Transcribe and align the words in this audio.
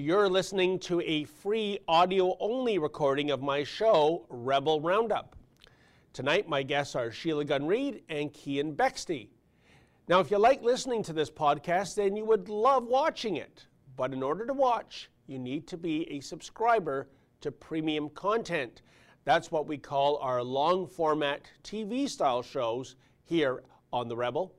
You're 0.00 0.28
listening 0.28 0.78
to 0.82 1.00
a 1.00 1.24
free 1.24 1.80
audio 1.88 2.36
only 2.38 2.78
recording 2.78 3.32
of 3.32 3.42
my 3.42 3.64
show, 3.64 4.26
Rebel 4.28 4.80
Roundup. 4.80 5.34
Tonight, 6.12 6.48
my 6.48 6.62
guests 6.62 6.94
are 6.94 7.10
Sheila 7.10 7.44
Gunn 7.44 7.66
Reid 7.66 8.04
and 8.08 8.32
Keean 8.32 8.76
Bexte. 8.76 9.28
Now, 10.06 10.20
if 10.20 10.30
you 10.30 10.38
like 10.38 10.62
listening 10.62 11.02
to 11.02 11.12
this 11.12 11.32
podcast, 11.32 11.96
then 11.96 12.14
you 12.14 12.24
would 12.24 12.48
love 12.48 12.84
watching 12.84 13.38
it. 13.38 13.66
But 13.96 14.12
in 14.12 14.22
order 14.22 14.46
to 14.46 14.52
watch, 14.52 15.10
you 15.26 15.40
need 15.40 15.66
to 15.66 15.76
be 15.76 16.08
a 16.12 16.20
subscriber 16.20 17.08
to 17.40 17.50
premium 17.50 18.08
content. 18.10 18.82
That's 19.24 19.50
what 19.50 19.66
we 19.66 19.78
call 19.78 20.18
our 20.18 20.44
long 20.44 20.86
format 20.86 21.40
TV 21.64 22.08
style 22.08 22.42
shows 22.42 22.94
here 23.24 23.64
on 23.92 24.06
The 24.06 24.16
Rebel. 24.16 24.54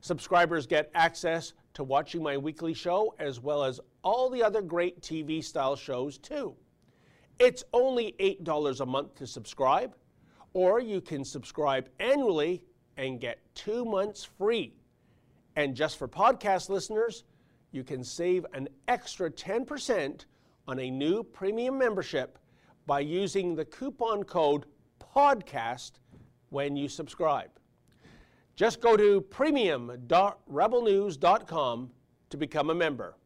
Subscribers 0.00 0.66
get 0.66 0.90
access 0.94 1.52
to 1.74 1.84
watching 1.84 2.22
my 2.22 2.36
weekly 2.36 2.74
show 2.74 3.14
as 3.18 3.40
well 3.40 3.64
as 3.64 3.80
all 4.02 4.30
the 4.30 4.42
other 4.42 4.62
great 4.62 5.00
TV 5.00 5.42
style 5.42 5.76
shows 5.76 6.18
too. 6.18 6.54
It's 7.38 7.64
only 7.72 8.14
$8 8.18 8.80
a 8.80 8.86
month 8.86 9.14
to 9.16 9.26
subscribe, 9.26 9.94
or 10.52 10.80
you 10.80 11.00
can 11.00 11.24
subscribe 11.24 11.88
annually 11.98 12.62
and 12.96 13.20
get 13.20 13.38
two 13.54 13.84
months 13.84 14.24
free. 14.24 14.74
And 15.56 15.74
just 15.74 15.96
for 15.96 16.08
podcast 16.08 16.68
listeners, 16.68 17.24
you 17.72 17.84
can 17.84 18.04
save 18.04 18.44
an 18.52 18.68
extra 18.88 19.30
10% 19.30 20.24
on 20.66 20.78
a 20.78 20.90
new 20.90 21.22
premium 21.22 21.78
membership 21.78 22.38
by 22.86 23.00
using 23.00 23.54
the 23.54 23.64
coupon 23.64 24.24
code 24.24 24.66
PODCAST 24.98 25.92
when 26.50 26.76
you 26.76 26.88
subscribe. 26.88 27.50
Just 28.60 28.80
go 28.82 28.94
to 28.94 29.22
premium.rebelnews.com 29.22 31.90
to 32.28 32.36
become 32.36 32.68
a 32.68 32.74
member. 32.74 33.16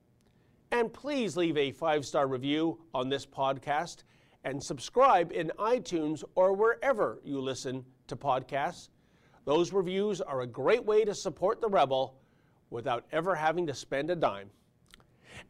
And 0.71 0.93
please 0.93 1.37
leave 1.37 1.57
a 1.57 1.73
five 1.73 2.07
star 2.07 2.29
review 2.29 2.79
on 2.95 3.09
this 3.09 3.27
podcast 3.27 4.05
and 4.45 4.63
subscribe 4.63 5.33
in 5.33 5.51
iTunes 5.59 6.23
or 6.37 6.53
wherever 6.53 7.19
you 7.25 7.41
listen 7.41 7.85
to 8.07 8.15
podcasts. 8.15 8.91
Those 9.45 9.73
reviews 9.73 10.21
are 10.21 10.43
a 10.43 10.47
great 10.47 10.85
way 10.85 11.05
to 11.05 11.13
support 11.13 11.61
the 11.61 11.69
Rebel 11.69 12.15
without 12.71 13.05
ever 13.11 13.35
having 13.35 13.67
to 13.67 13.75
spend 13.75 14.11
a 14.11 14.17
dime. 14.17 14.51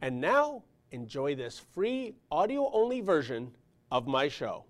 And 0.01 0.19
now, 0.19 0.63
enjoy 0.89 1.35
this 1.35 1.59
free 1.59 2.15
audio 2.31 2.71
only 2.73 3.01
version 3.01 3.51
of 3.91 4.07
my 4.07 4.29
show. 4.29 4.65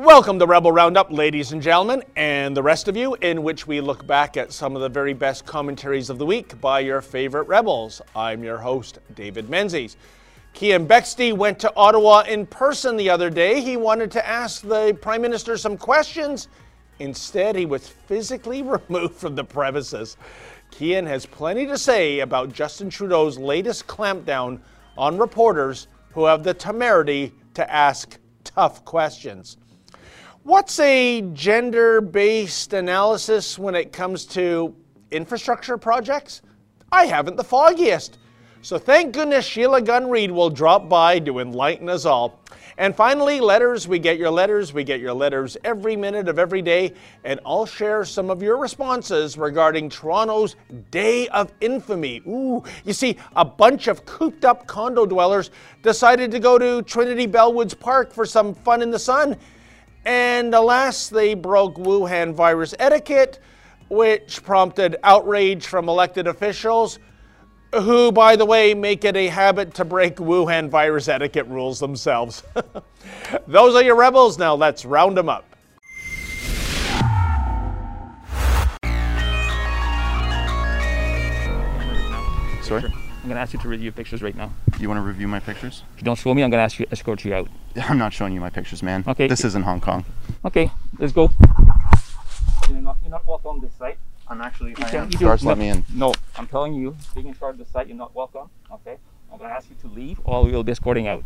Welcome 0.00 0.38
to 0.38 0.46
Rebel 0.46 0.72
Roundup, 0.72 1.12
ladies 1.12 1.52
and 1.52 1.60
gentlemen, 1.60 2.02
and 2.16 2.56
the 2.56 2.62
rest 2.62 2.88
of 2.88 2.96
you, 2.96 3.16
in 3.16 3.42
which 3.42 3.66
we 3.66 3.82
look 3.82 4.06
back 4.06 4.38
at 4.38 4.50
some 4.50 4.74
of 4.74 4.80
the 4.80 4.88
very 4.88 5.12
best 5.12 5.44
commentaries 5.44 6.08
of 6.08 6.16
the 6.16 6.24
week 6.24 6.58
by 6.58 6.80
your 6.80 7.02
favorite 7.02 7.46
Rebels. 7.48 8.00
I'm 8.16 8.42
your 8.42 8.56
host, 8.56 8.98
David 9.14 9.50
Menzies. 9.50 9.98
Keean 10.54 10.88
Bexte 10.88 11.34
went 11.34 11.58
to 11.58 11.72
Ottawa 11.76 12.20
in 12.20 12.46
person 12.46 12.96
the 12.96 13.10
other 13.10 13.28
day. 13.28 13.60
He 13.60 13.76
wanted 13.76 14.10
to 14.12 14.26
ask 14.26 14.62
the 14.62 14.96
Prime 15.02 15.20
Minister 15.20 15.58
some 15.58 15.76
questions. 15.76 16.48
Instead, 16.98 17.54
he 17.54 17.66
was 17.66 17.86
physically 17.86 18.62
removed 18.88 19.16
from 19.16 19.34
the 19.34 19.44
premises. 19.44 20.16
Keean 20.70 21.04
has 21.04 21.26
plenty 21.26 21.66
to 21.66 21.76
say 21.76 22.20
about 22.20 22.54
Justin 22.54 22.88
Trudeau's 22.88 23.36
latest 23.36 23.86
clampdown 23.86 24.60
on 24.96 25.18
reporters 25.18 25.88
who 26.12 26.24
have 26.24 26.42
the 26.42 26.54
temerity 26.54 27.34
to 27.52 27.70
ask 27.70 28.18
tough 28.44 28.82
questions. 28.86 29.58
What's 30.42 30.80
a 30.80 31.20
gender 31.34 32.00
based 32.00 32.72
analysis 32.72 33.58
when 33.58 33.74
it 33.74 33.92
comes 33.92 34.24
to 34.26 34.74
infrastructure 35.10 35.76
projects? 35.76 36.40
I 36.90 37.04
haven't 37.04 37.36
the 37.36 37.44
foggiest. 37.44 38.16
So 38.62 38.78
thank 38.78 39.12
goodness 39.12 39.44
Sheila 39.44 39.82
Gunn 39.82 40.08
Reid 40.08 40.30
will 40.30 40.48
drop 40.48 40.88
by 40.88 41.18
to 41.20 41.40
enlighten 41.40 41.90
us 41.90 42.06
all. 42.06 42.40
And 42.78 42.96
finally, 42.96 43.38
letters. 43.38 43.86
We 43.86 43.98
get 43.98 44.16
your 44.16 44.30
letters. 44.30 44.72
We 44.72 44.82
get 44.82 44.98
your 44.98 45.12
letters 45.12 45.58
every 45.62 45.94
minute 45.94 46.26
of 46.26 46.38
every 46.38 46.62
day. 46.62 46.94
And 47.22 47.38
I'll 47.44 47.66
share 47.66 48.06
some 48.06 48.30
of 48.30 48.42
your 48.42 48.56
responses 48.56 49.36
regarding 49.36 49.90
Toronto's 49.90 50.56
Day 50.90 51.28
of 51.28 51.52
Infamy. 51.60 52.22
Ooh, 52.26 52.64
you 52.86 52.94
see, 52.94 53.18
a 53.36 53.44
bunch 53.44 53.88
of 53.88 54.06
cooped 54.06 54.46
up 54.46 54.66
condo 54.66 55.04
dwellers 55.04 55.50
decided 55.82 56.30
to 56.30 56.38
go 56.38 56.56
to 56.56 56.80
Trinity 56.80 57.26
Bellwoods 57.26 57.78
Park 57.78 58.10
for 58.10 58.24
some 58.24 58.54
fun 58.54 58.80
in 58.80 58.90
the 58.90 58.98
sun. 58.98 59.36
And 60.04 60.54
alas, 60.54 61.08
they 61.08 61.34
broke 61.34 61.76
Wuhan 61.76 62.34
virus 62.34 62.74
etiquette, 62.78 63.38
which 63.88 64.42
prompted 64.42 64.96
outrage 65.02 65.66
from 65.66 65.88
elected 65.88 66.26
officials, 66.26 66.98
who, 67.74 68.10
by 68.10 68.36
the 68.36 68.46
way, 68.46 68.74
make 68.74 69.04
it 69.04 69.16
a 69.16 69.28
habit 69.28 69.74
to 69.74 69.84
break 69.84 70.16
Wuhan 70.16 70.70
virus 70.70 71.08
etiquette 71.08 71.46
rules 71.46 71.78
themselves. 71.78 72.42
Those 73.46 73.74
are 73.74 73.82
your 73.82 73.96
rebels. 73.96 74.38
Now 74.38 74.54
let's 74.54 74.84
round 74.84 75.16
them 75.16 75.28
up. 75.28 75.44
Sorry? 82.62 82.92
I'm 83.22 83.28
going 83.28 83.36
to 83.36 83.42
ask 83.42 83.52
you 83.52 83.58
to 83.60 83.68
review 83.68 83.92
pictures 83.92 84.22
right 84.22 84.34
now. 84.34 84.50
You 84.78 84.88
want 84.88 84.96
to 84.96 85.02
review 85.02 85.28
my 85.28 85.40
pictures? 85.40 85.82
If 85.94 86.00
you 86.00 86.04
don't 86.04 86.16
show 86.16 86.32
me, 86.32 86.42
I'm 86.42 86.48
going 86.48 86.58
to 86.58 86.64
ask 86.64 86.78
you 86.78 86.86
to 86.86 86.92
escort 86.92 87.22
you 87.22 87.34
out. 87.34 87.48
I'm 87.76 87.98
not 87.98 88.14
showing 88.14 88.32
you 88.32 88.40
my 88.40 88.48
pictures, 88.48 88.82
man. 88.82 89.04
Okay. 89.06 89.26
This 89.28 89.44
isn't 89.44 89.62
Hong 89.62 89.80
Kong. 89.80 90.06
Okay, 90.44 90.70
let's 90.98 91.12
go. 91.12 91.30
You're 92.70 92.80
not, 92.80 92.96
you're 93.02 93.10
not 93.10 93.26
welcome 93.26 93.50
on 93.50 93.60
this 93.60 93.74
site. 93.74 93.98
I'm 94.26 94.40
actually. 94.40 94.70
You 94.70 94.76
I 94.78 94.88
can- 94.90 95.00
am. 95.02 95.10
you 95.10 95.18
do- 95.18 95.24
Guards, 95.26 95.42
no, 95.42 95.48
let 95.50 95.58
me 95.58 95.68
in. 95.68 95.84
No, 95.94 96.14
I'm 96.36 96.46
telling 96.46 96.72
you, 96.72 96.96
being 97.14 97.26
in 97.26 97.34
charge 97.34 97.54
of 97.60 97.66
the 97.66 97.70
site, 97.70 97.88
you're 97.88 97.96
not 97.96 98.14
welcome. 98.14 98.48
Okay, 98.72 98.96
I'm 99.30 99.36
going 99.38 99.50
to 99.50 99.56
ask 99.56 99.68
you 99.68 99.76
to 99.82 99.94
leave, 99.94 100.18
or 100.24 100.42
we 100.44 100.52
will 100.52 100.64
be 100.64 100.72
escorting 100.72 101.06
out. 101.06 101.22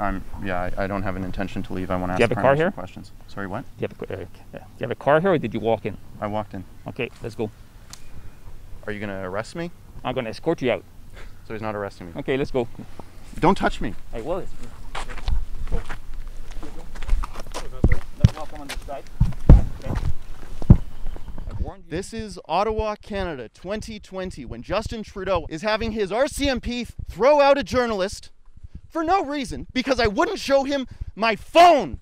I'm. 0.00 0.24
Yeah, 0.42 0.70
I, 0.78 0.84
I 0.84 0.86
don't 0.86 1.02
have 1.02 1.16
an 1.16 1.24
intention 1.24 1.62
to 1.64 1.74
leave. 1.74 1.90
I 1.90 1.96
want 1.96 2.08
to 2.08 2.12
ask 2.14 2.20
you 2.20 2.24
have 2.24 2.32
a 2.32 2.40
car 2.40 2.54
here? 2.54 2.70
questions. 2.70 3.12
Sorry, 3.28 3.46
what? 3.46 3.64
Do 3.78 3.84
you 3.84 3.88
have 3.88 4.10
a, 4.10 4.14
uh, 4.14 4.16
do 4.16 4.24
you 4.54 4.60
have 4.80 4.90
a 4.90 4.94
car 4.94 5.20
here, 5.20 5.32
or 5.32 5.38
did 5.38 5.52
you 5.52 5.60
walk 5.60 5.84
in? 5.84 5.98
I 6.22 6.26
walked 6.26 6.54
in. 6.54 6.64
Okay, 6.86 7.10
let's 7.22 7.34
go. 7.34 7.50
Are 8.86 8.92
you 8.92 8.98
gonna 9.00 9.28
arrest 9.28 9.54
me? 9.56 9.70
I'm 10.04 10.14
going 10.14 10.24
to 10.24 10.30
escort 10.30 10.62
you 10.62 10.72
out. 10.72 10.84
So 11.46 11.54
he's 11.54 11.62
not 11.62 11.74
arresting 11.74 12.08
me. 12.08 12.12
Okay, 12.16 12.36
let's 12.36 12.50
go. 12.50 12.68
Don't 13.40 13.56
touch 13.56 13.80
me. 13.80 13.94
Hey, 14.12 14.22
well, 14.22 14.38
it's, 14.38 14.52
go. 15.70 15.80
Not 18.24 18.36
welcome 18.36 18.60
on 18.60 18.68
this 18.68 18.80
site. 18.80 19.04
Okay. 19.50 20.00
I've 21.50 21.60
warned 21.60 21.84
you. 21.84 21.90
This 21.90 22.12
is 22.12 22.38
Ottawa, 22.46 22.94
Canada, 23.00 23.48
2020, 23.48 24.44
when 24.44 24.62
Justin 24.62 25.02
Trudeau 25.02 25.46
is 25.48 25.62
having 25.62 25.92
his 25.92 26.10
RCMP 26.10 26.88
throw 27.08 27.40
out 27.40 27.58
a 27.58 27.64
journalist 27.64 28.30
for 28.88 29.02
no 29.02 29.24
reason 29.24 29.66
because 29.72 29.98
I 29.98 30.06
wouldn't 30.06 30.38
show 30.38 30.64
him 30.64 30.86
my 31.16 31.34
phone. 31.34 31.98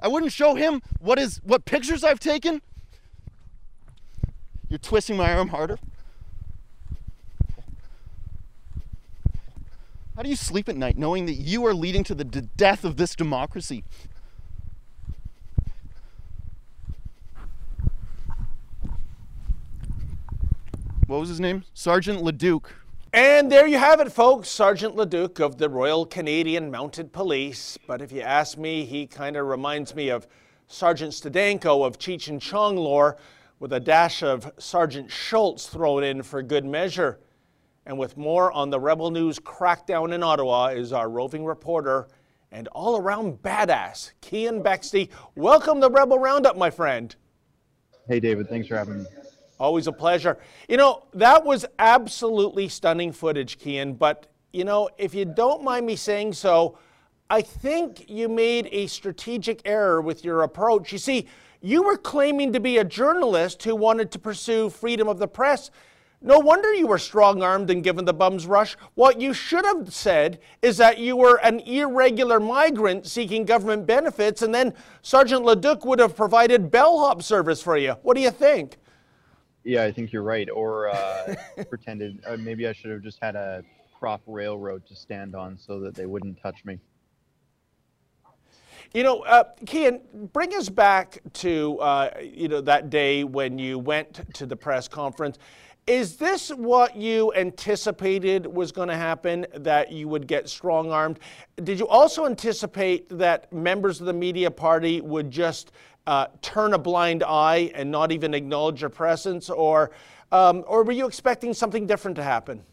I 0.00 0.08
wouldn't 0.08 0.32
show 0.32 0.54
him 0.54 0.82
what 0.98 1.18
is 1.18 1.40
what 1.44 1.64
pictures 1.64 2.04
I've 2.04 2.20
taken. 2.20 2.60
You're 4.68 4.78
twisting 4.78 5.16
my 5.16 5.32
arm 5.32 5.48
harder. 5.48 5.78
How 10.16 10.22
do 10.22 10.28
you 10.28 10.36
sleep 10.36 10.68
at 10.68 10.76
night 10.76 10.96
knowing 10.96 11.26
that 11.26 11.34
you 11.34 11.66
are 11.66 11.74
leading 11.74 12.04
to 12.04 12.14
the 12.14 12.22
d- 12.22 12.42
death 12.56 12.84
of 12.84 12.96
this 12.96 13.16
democracy? 13.16 13.82
What 21.08 21.18
was 21.18 21.28
his 21.28 21.40
name? 21.40 21.64
Sergeant 21.74 22.22
Leduc. 22.22 22.72
And 23.12 23.50
there 23.50 23.66
you 23.66 23.78
have 23.78 23.98
it, 23.98 24.12
folks. 24.12 24.48
Sergeant 24.48 24.94
Leduc 24.94 25.40
of 25.40 25.58
the 25.58 25.68
Royal 25.68 26.06
Canadian 26.06 26.70
Mounted 26.70 27.12
Police. 27.12 27.76
But 27.84 28.00
if 28.00 28.12
you 28.12 28.20
ask 28.20 28.56
me, 28.56 28.84
he 28.84 29.08
kind 29.08 29.36
of 29.36 29.46
reminds 29.46 29.96
me 29.96 30.10
of 30.10 30.28
Sergeant 30.68 31.12
Stedenko 31.12 31.84
of 31.84 31.98
Cheech 31.98 32.28
and 32.28 32.40
Chong 32.40 32.76
lore, 32.76 33.16
with 33.58 33.72
a 33.72 33.80
dash 33.80 34.22
of 34.22 34.52
Sergeant 34.58 35.10
Schultz 35.10 35.66
thrown 35.66 36.04
in 36.04 36.22
for 36.22 36.40
good 36.40 36.64
measure. 36.64 37.18
And 37.86 37.98
with 37.98 38.16
more 38.16 38.50
on 38.52 38.70
the 38.70 38.80
Rebel 38.80 39.10
News 39.10 39.38
crackdown 39.38 40.14
in 40.14 40.22
Ottawa 40.22 40.68
is 40.68 40.90
our 40.92 41.10
roving 41.10 41.44
reporter 41.44 42.08
and 42.50 42.66
all 42.68 42.98
around 42.98 43.42
badass, 43.42 44.12
Keean 44.22 44.62
Bexte. 44.62 45.10
Welcome 45.34 45.82
to 45.82 45.90
Rebel 45.90 46.18
Roundup, 46.18 46.56
my 46.56 46.70
friend. 46.70 47.14
Hey, 48.08 48.20
David. 48.20 48.48
Thanks 48.48 48.68
for 48.68 48.76
having 48.76 49.02
me. 49.02 49.06
Always 49.60 49.86
a 49.86 49.92
pleasure. 49.92 50.38
You 50.66 50.78
know, 50.78 51.04
that 51.12 51.44
was 51.44 51.66
absolutely 51.78 52.68
stunning 52.68 53.12
footage, 53.12 53.58
Keean, 53.58 53.92
but, 53.94 54.28
you 54.54 54.64
know, 54.64 54.88
if 54.96 55.14
you 55.14 55.26
don't 55.26 55.62
mind 55.62 55.84
me 55.84 55.94
saying 55.94 56.32
so, 56.32 56.78
I 57.28 57.42
think 57.42 58.08
you 58.08 58.30
made 58.30 58.66
a 58.72 58.86
strategic 58.86 59.60
error 59.66 60.00
with 60.00 60.24
your 60.24 60.42
approach. 60.42 60.90
You 60.90 60.98
see, 60.98 61.28
you 61.60 61.82
were 61.82 61.98
claiming 61.98 62.52
to 62.54 62.60
be 62.60 62.78
a 62.78 62.84
journalist 62.84 63.62
who 63.62 63.76
wanted 63.76 64.10
to 64.12 64.18
pursue 64.18 64.70
freedom 64.70 65.06
of 65.06 65.18
the 65.18 65.28
press. 65.28 65.70
No 66.26 66.38
wonder 66.38 66.72
you 66.72 66.86
were 66.86 66.96
strong 66.96 67.42
armed 67.42 67.68
and 67.68 67.84
given 67.84 68.06
the 68.06 68.14
bum's 68.14 68.46
rush. 68.46 68.78
What 68.94 69.20
you 69.20 69.34
should 69.34 69.66
have 69.66 69.92
said 69.92 70.40
is 70.62 70.78
that 70.78 70.96
you 70.96 71.16
were 71.16 71.36
an 71.42 71.60
irregular 71.60 72.40
migrant 72.40 73.06
seeking 73.06 73.44
government 73.44 73.86
benefits, 73.86 74.40
and 74.40 74.54
then 74.54 74.72
Sergeant 75.02 75.44
Leduc 75.44 75.84
would 75.84 75.98
have 75.98 76.16
provided 76.16 76.70
bellhop 76.70 77.22
service 77.22 77.60
for 77.60 77.76
you. 77.76 77.92
What 78.02 78.16
do 78.16 78.22
you 78.22 78.30
think? 78.30 78.78
Yeah, 79.64 79.84
I 79.84 79.92
think 79.92 80.14
you're 80.14 80.22
right. 80.22 80.48
Or 80.48 80.88
uh, 80.88 81.34
pretended, 81.68 82.18
uh, 82.26 82.38
maybe 82.38 82.66
I 82.66 82.72
should 82.72 82.90
have 82.90 83.02
just 83.02 83.18
had 83.20 83.36
a 83.36 83.62
prop 83.98 84.22
railroad 84.26 84.86
to 84.86 84.96
stand 84.96 85.34
on 85.34 85.58
so 85.58 85.78
that 85.80 85.94
they 85.94 86.06
wouldn't 86.06 86.40
touch 86.40 86.64
me. 86.64 86.78
You 88.94 89.02
know, 89.02 89.24
uh, 89.24 89.44
Keean, 89.66 90.00
bring 90.32 90.54
us 90.54 90.70
back 90.70 91.18
to 91.34 91.78
uh, 91.80 92.10
you 92.22 92.48
know 92.48 92.60
that 92.62 92.88
day 92.88 93.24
when 93.24 93.58
you 93.58 93.78
went 93.78 94.34
to 94.34 94.46
the 94.46 94.56
press 94.56 94.88
conference. 94.88 95.38
Is 95.86 96.16
this 96.16 96.48
what 96.48 96.96
you 96.96 97.30
anticipated 97.34 98.46
was 98.46 98.72
going 98.72 98.88
to 98.88 98.96
happen, 98.96 99.46
that 99.54 99.92
you 99.92 100.08
would 100.08 100.26
get 100.26 100.48
strong 100.48 100.90
armed? 100.90 101.18
Did 101.62 101.78
you 101.78 101.86
also 101.86 102.24
anticipate 102.24 103.06
that 103.10 103.52
members 103.52 104.00
of 104.00 104.06
the 104.06 104.14
media 104.14 104.50
party 104.50 105.02
would 105.02 105.30
just 105.30 105.72
uh, 106.06 106.28
turn 106.40 106.72
a 106.72 106.78
blind 106.78 107.22
eye 107.22 107.70
and 107.74 107.90
not 107.90 108.12
even 108.12 108.32
acknowledge 108.32 108.80
your 108.80 108.88
presence? 108.88 109.50
Or, 109.50 109.90
um, 110.32 110.64
or 110.66 110.84
were 110.84 110.92
you 110.92 111.06
expecting 111.06 111.52
something 111.52 111.86
different 111.86 112.16
to 112.16 112.22
happen? 112.22 112.64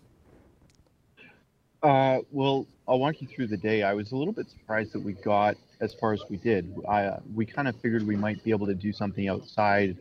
Uh, 1.84 2.20
well, 2.32 2.66
I'll 2.88 3.00
walk 3.00 3.22
you 3.22 3.28
through 3.28 3.48
the 3.48 3.58
day. 3.58 3.84
I 3.84 3.94
was 3.94 4.14
a 4.14 4.16
little 4.16 4.34
bit 4.34 4.50
surprised 4.50 4.94
that 4.94 5.02
we 5.02 5.14
got 5.14 5.58
as 5.82 5.94
far 5.94 6.14
as 6.14 6.22
we 6.30 6.38
did. 6.38 6.74
I, 6.88 7.04
uh, 7.06 7.20
we 7.36 7.46
kind 7.46 7.68
of 7.68 7.76
figured 7.82 8.08
we 8.08 8.16
might 8.16 8.42
be 8.42 8.52
able 8.52 8.68
to 8.68 8.76
do 8.76 8.94
something 8.94 9.28
outside 9.28 9.98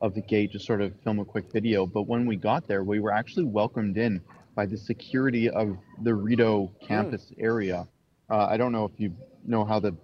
of 0.00 0.14
the 0.14 0.20
gate 0.20 0.52
to 0.52 0.60
sort 0.60 0.80
of 0.80 0.92
film 1.02 1.18
a 1.18 1.24
quick 1.24 1.50
video. 1.52 1.86
But 1.86 2.02
when 2.02 2.26
we 2.26 2.36
got 2.36 2.66
there, 2.68 2.84
we 2.84 3.00
were 3.00 3.12
actually 3.12 3.44
welcomed 3.44 3.96
in 3.96 4.20
by 4.54 4.66
the 4.66 4.76
security 4.76 5.48
of 5.48 5.76
the 6.02 6.14
Rideau 6.14 6.72
campus 6.80 7.32
mm. 7.32 7.42
area. 7.42 7.86
Uh, 8.30 8.46
I 8.46 8.56
don't 8.56 8.72
know 8.72 8.84
if 8.84 8.92
you 8.98 9.14
know 9.46 9.64
how 9.64 9.80
the 9.80 9.94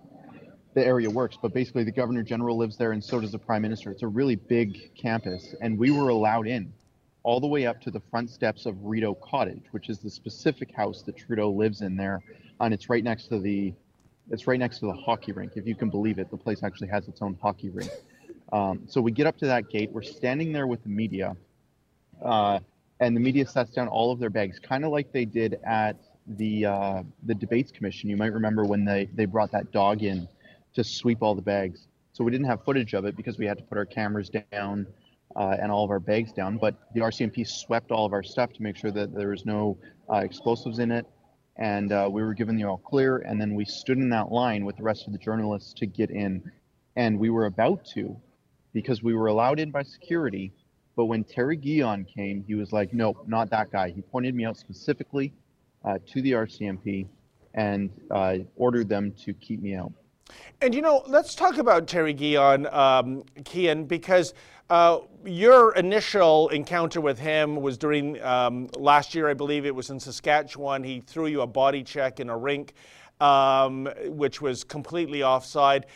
the 0.74 0.84
area 0.84 1.08
works, 1.08 1.38
but 1.40 1.54
basically 1.54 1.84
the 1.84 1.92
governor 1.92 2.22
general 2.22 2.56
lives 2.56 2.76
there, 2.76 2.92
and 2.92 3.02
so 3.02 3.20
does 3.20 3.32
the 3.32 3.38
prime 3.38 3.62
minister. 3.62 3.90
It's 3.90 4.02
a 4.02 4.08
really 4.08 4.34
big 4.34 4.94
campus, 4.96 5.54
and 5.60 5.78
we 5.78 5.92
were 5.92 6.08
allowed 6.08 6.48
in 6.48 6.72
all 7.22 7.40
the 7.40 7.46
way 7.46 7.66
up 7.66 7.80
to 7.82 7.90
the 7.90 8.00
front 8.10 8.28
steps 8.28 8.66
of 8.66 8.76
Rideau 8.84 9.14
Cottage, 9.14 9.62
which 9.70 9.88
is 9.88 9.98
the 9.98 10.10
specific 10.10 10.74
house 10.74 11.02
that 11.02 11.16
Trudeau 11.16 11.50
lives 11.50 11.80
in 11.80 11.96
there, 11.96 12.22
and 12.60 12.74
it's 12.74 12.90
right 12.90 13.04
next 13.04 13.28
to 13.28 13.38
the 13.38 13.72
it's 14.30 14.46
right 14.46 14.58
next 14.58 14.78
to 14.78 14.86
the 14.86 14.92
hockey 14.92 15.32
rink. 15.32 15.52
If 15.54 15.66
you 15.66 15.74
can 15.74 15.90
believe 15.90 16.18
it, 16.18 16.30
the 16.30 16.36
place 16.36 16.62
actually 16.62 16.88
has 16.88 17.08
its 17.08 17.20
own 17.22 17.36
hockey 17.40 17.68
rink. 17.70 17.90
Um, 18.52 18.82
so 18.86 19.00
we 19.00 19.10
get 19.10 19.26
up 19.26 19.36
to 19.38 19.46
that 19.46 19.68
gate. 19.68 19.90
We're 19.92 20.02
standing 20.02 20.52
there 20.52 20.66
with 20.66 20.82
the 20.82 20.88
media, 20.88 21.36
uh, 22.22 22.60
and 23.00 23.16
the 23.16 23.20
media 23.20 23.46
sets 23.46 23.70
down 23.72 23.88
all 23.88 24.12
of 24.12 24.18
their 24.18 24.30
bags, 24.30 24.58
kind 24.58 24.84
of 24.84 24.92
like 24.92 25.12
they 25.12 25.24
did 25.24 25.58
at 25.64 25.96
the 26.26 26.66
uh, 26.66 27.02
the 27.24 27.34
debates 27.34 27.72
commission. 27.72 28.08
You 28.10 28.16
might 28.16 28.32
remember 28.32 28.64
when 28.64 28.84
they 28.84 29.08
they 29.14 29.24
brought 29.24 29.52
that 29.52 29.72
dog 29.72 30.02
in 30.02 30.28
to 30.74 30.84
sweep 30.84 31.22
all 31.22 31.34
the 31.34 31.42
bags. 31.42 31.86
So 32.12 32.22
we 32.22 32.30
didn't 32.30 32.46
have 32.46 32.64
footage 32.64 32.94
of 32.94 33.04
it 33.04 33.16
because 33.16 33.38
we 33.38 33.46
had 33.46 33.58
to 33.58 33.64
put 33.64 33.76
our 33.76 33.86
cameras 33.86 34.30
down 34.52 34.86
uh, 35.36 35.56
and 35.60 35.70
all 35.70 35.84
of 35.84 35.90
our 35.90 36.00
bags 36.00 36.32
down. 36.32 36.58
But 36.58 36.76
the 36.94 37.00
RCMP 37.00 37.46
swept 37.46 37.90
all 37.90 38.06
of 38.06 38.12
our 38.12 38.22
stuff 38.22 38.52
to 38.52 38.62
make 38.62 38.76
sure 38.76 38.92
that 38.92 39.14
there 39.14 39.28
was 39.28 39.44
no 39.44 39.76
uh, 40.12 40.18
explosives 40.18 40.78
in 40.78 40.90
it. 40.90 41.06
And 41.56 41.92
uh, 41.92 42.08
we 42.10 42.22
were 42.22 42.34
given 42.34 42.56
the 42.56 42.64
all 42.64 42.78
clear. 42.78 43.18
And 43.18 43.40
then 43.40 43.54
we 43.54 43.64
stood 43.64 43.98
in 43.98 44.08
that 44.10 44.30
line 44.30 44.64
with 44.64 44.76
the 44.76 44.82
rest 44.82 45.06
of 45.06 45.12
the 45.12 45.18
journalists 45.18 45.72
to 45.74 45.86
get 45.86 46.10
in. 46.10 46.50
And 46.96 47.18
we 47.18 47.30
were 47.30 47.46
about 47.46 47.84
to 47.94 48.16
because 48.74 49.02
we 49.02 49.14
were 49.14 49.28
allowed 49.28 49.58
in 49.58 49.70
by 49.70 49.82
security. 49.82 50.52
But 50.96 51.06
when 51.06 51.24
Terry 51.24 51.56
Guillon 51.56 52.04
came, 52.04 52.44
he 52.46 52.54
was 52.54 52.72
like, 52.72 52.92
nope, 52.92 53.24
not 53.26 53.48
that 53.50 53.72
guy. 53.72 53.88
He 53.88 54.02
pointed 54.02 54.34
me 54.34 54.44
out 54.44 54.58
specifically 54.58 55.32
uh, 55.84 55.98
to 56.12 56.20
the 56.20 56.32
RCMP 56.32 57.06
and 57.54 57.88
uh, 58.10 58.38
ordered 58.56 58.88
them 58.88 59.12
to 59.24 59.32
keep 59.32 59.62
me 59.62 59.74
out. 59.74 59.92
And 60.60 60.74
you 60.74 60.82
know, 60.82 61.02
let's 61.06 61.34
talk 61.34 61.58
about 61.58 61.86
Terry 61.86 62.12
Guillon, 62.12 62.66
um, 62.66 63.24
Keean, 63.44 63.84
because 63.84 64.34
uh, 64.70 65.00
your 65.24 65.74
initial 65.74 66.48
encounter 66.48 67.00
with 67.00 67.18
him 67.18 67.56
was 67.56 67.76
during 67.76 68.20
um, 68.22 68.68
last 68.76 69.14
year, 69.14 69.28
I 69.28 69.34
believe 69.34 69.66
it 69.66 69.74
was 69.74 69.90
in 69.90 70.00
Saskatchewan. 70.00 70.82
He 70.82 71.00
threw 71.00 71.26
you 71.26 71.42
a 71.42 71.46
body 71.46 71.82
check 71.82 72.20
in 72.20 72.30
a 72.30 72.36
rink, 72.36 72.72
um, 73.20 73.88
which 74.06 74.40
was 74.40 74.64
completely 74.64 75.22
offside. 75.22 75.86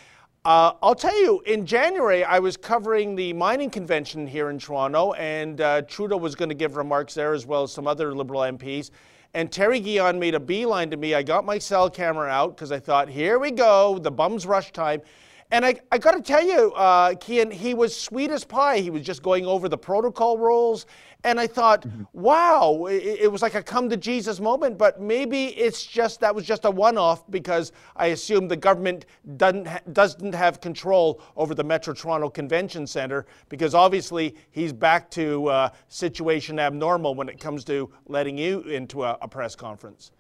Uh, 0.49 0.73
I'll 0.83 0.95
tell 0.95 1.21
you, 1.21 1.43
in 1.45 1.67
January, 1.67 2.25
I 2.25 2.39
was 2.39 2.57
covering 2.57 3.15
the 3.15 3.35
mining 3.35 3.69
convention 3.69 4.27
here 4.27 4.49
in 4.49 4.59
Toronto, 4.59 5.13
and 5.13 5.61
uh, 5.61 5.83
Trudeau 5.83 6.17
was 6.17 6.35
going 6.35 6.49
to 6.49 6.55
give 6.55 6.77
remarks 6.77 7.13
there 7.13 7.35
as 7.35 7.45
well 7.45 7.65
as 7.65 7.71
some 7.71 7.87
other 7.87 8.15
Liberal 8.15 8.41
MPs. 8.41 8.91
And 9.35 9.53
Terry 9.53 9.79
Guillon 9.79 10.19
made 10.19 10.35
a 10.35 10.41
beeline 10.41 10.91
to 10.91 10.97
me. 10.97 11.13
I 11.13 11.23
got 11.23 11.45
my 11.45 11.59
cell 11.59 11.91
camera 11.91 12.31
out 12.31 12.57
because 12.57 12.73
I 12.73 12.79
thought, 12.79 13.11
here 13.11 13.39
we 13.39 13.51
go, 13.51 13.99
the 13.99 14.11
bum's 14.11 14.47
rush 14.47 14.73
time. 14.73 15.03
And 15.51 15.67
I, 15.67 15.77
I 15.93 15.99
got 15.99 16.13
to 16.13 16.23
tell 16.23 16.43
you, 16.43 16.73
uh, 16.73 17.15
Keean, 17.17 17.51
he 17.51 17.75
was 17.75 17.95
sweet 17.95 18.31
as 18.31 18.43
pie. 18.45 18.79
He 18.79 18.89
was 18.89 19.03
just 19.03 19.23
going 19.23 19.45
over 19.45 19.69
the 19.69 19.77
protocol 19.77 20.39
rules. 20.39 20.87
And 21.25 21.41
I 21.41 21.49
thought, 21.49 21.83
mm-hmm. 21.83 22.05
wow, 22.13 22.87
it, 22.87 23.03
it, 23.23 23.33
was 23.33 23.43
like 23.43 23.57
a 23.57 23.63
come 23.63 23.91
to 23.91 23.97
Jesus 23.97 24.39
moment. 24.39 24.79
But 24.79 25.01
maybe 25.01 25.47
it's 25.47 25.85
just 25.85 26.21
that 26.21 26.33
was 26.33 26.47
just 26.47 26.65
a 26.65 26.71
one 26.71 26.97
off 26.97 27.29
because 27.29 27.73
I 27.97 28.09
assume 28.09 28.47
the 28.47 28.57
government 28.57 29.07
doesn't, 29.37 29.67
ha- 29.67 29.81
doesn't 29.93 30.35
have 30.35 30.61
control 30.61 31.21
over 31.37 31.57
the 31.57 31.65
Metro 31.65 31.93
Toronto 31.93 32.31
Convention 32.31 32.87
Center 32.87 33.27
because 33.49 33.75
obviously 33.75 34.37
he's 34.53 34.73
back 34.73 35.11
to 35.13 35.49
uh, 35.49 35.71
situation 35.89 36.61
abnormal 36.61 37.17
when 37.17 37.29
it 37.29 37.41
comes 37.41 37.65
to 37.65 37.91
letting 38.07 38.39
you 38.39 38.61
into 38.63 39.03
a, 39.03 39.19
a 39.21 39.27
press 39.27 39.57
conference. 39.57 40.13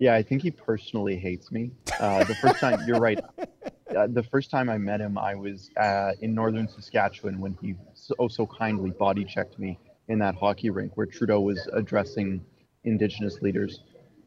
Yeah, 0.00 0.14
I 0.14 0.22
think 0.24 0.42
he 0.42 0.50
personally 0.50 1.16
hates 1.16 1.52
me. 1.52 1.70
Uh, 2.00 2.24
the 2.24 2.34
first 2.34 2.58
time, 2.58 2.80
you're 2.88 2.98
right. 2.98 3.20
Uh, 3.96 4.08
the 4.08 4.24
first 4.24 4.50
time 4.50 4.68
I 4.68 4.76
met 4.76 5.00
him, 5.00 5.16
I 5.16 5.36
was 5.36 5.70
uh, 5.76 6.12
in 6.20 6.34
northern 6.34 6.66
Saskatchewan 6.66 7.38
when 7.38 7.56
he 7.60 7.76
so, 7.94 8.14
oh, 8.18 8.26
so 8.26 8.44
kindly 8.44 8.90
body 8.90 9.24
checked 9.24 9.56
me 9.56 9.78
in 10.08 10.18
that 10.18 10.34
hockey 10.34 10.70
rink 10.70 10.96
where 10.96 11.06
Trudeau 11.06 11.40
was 11.40 11.68
addressing 11.72 12.44
Indigenous 12.84 13.40
leaders. 13.40 13.80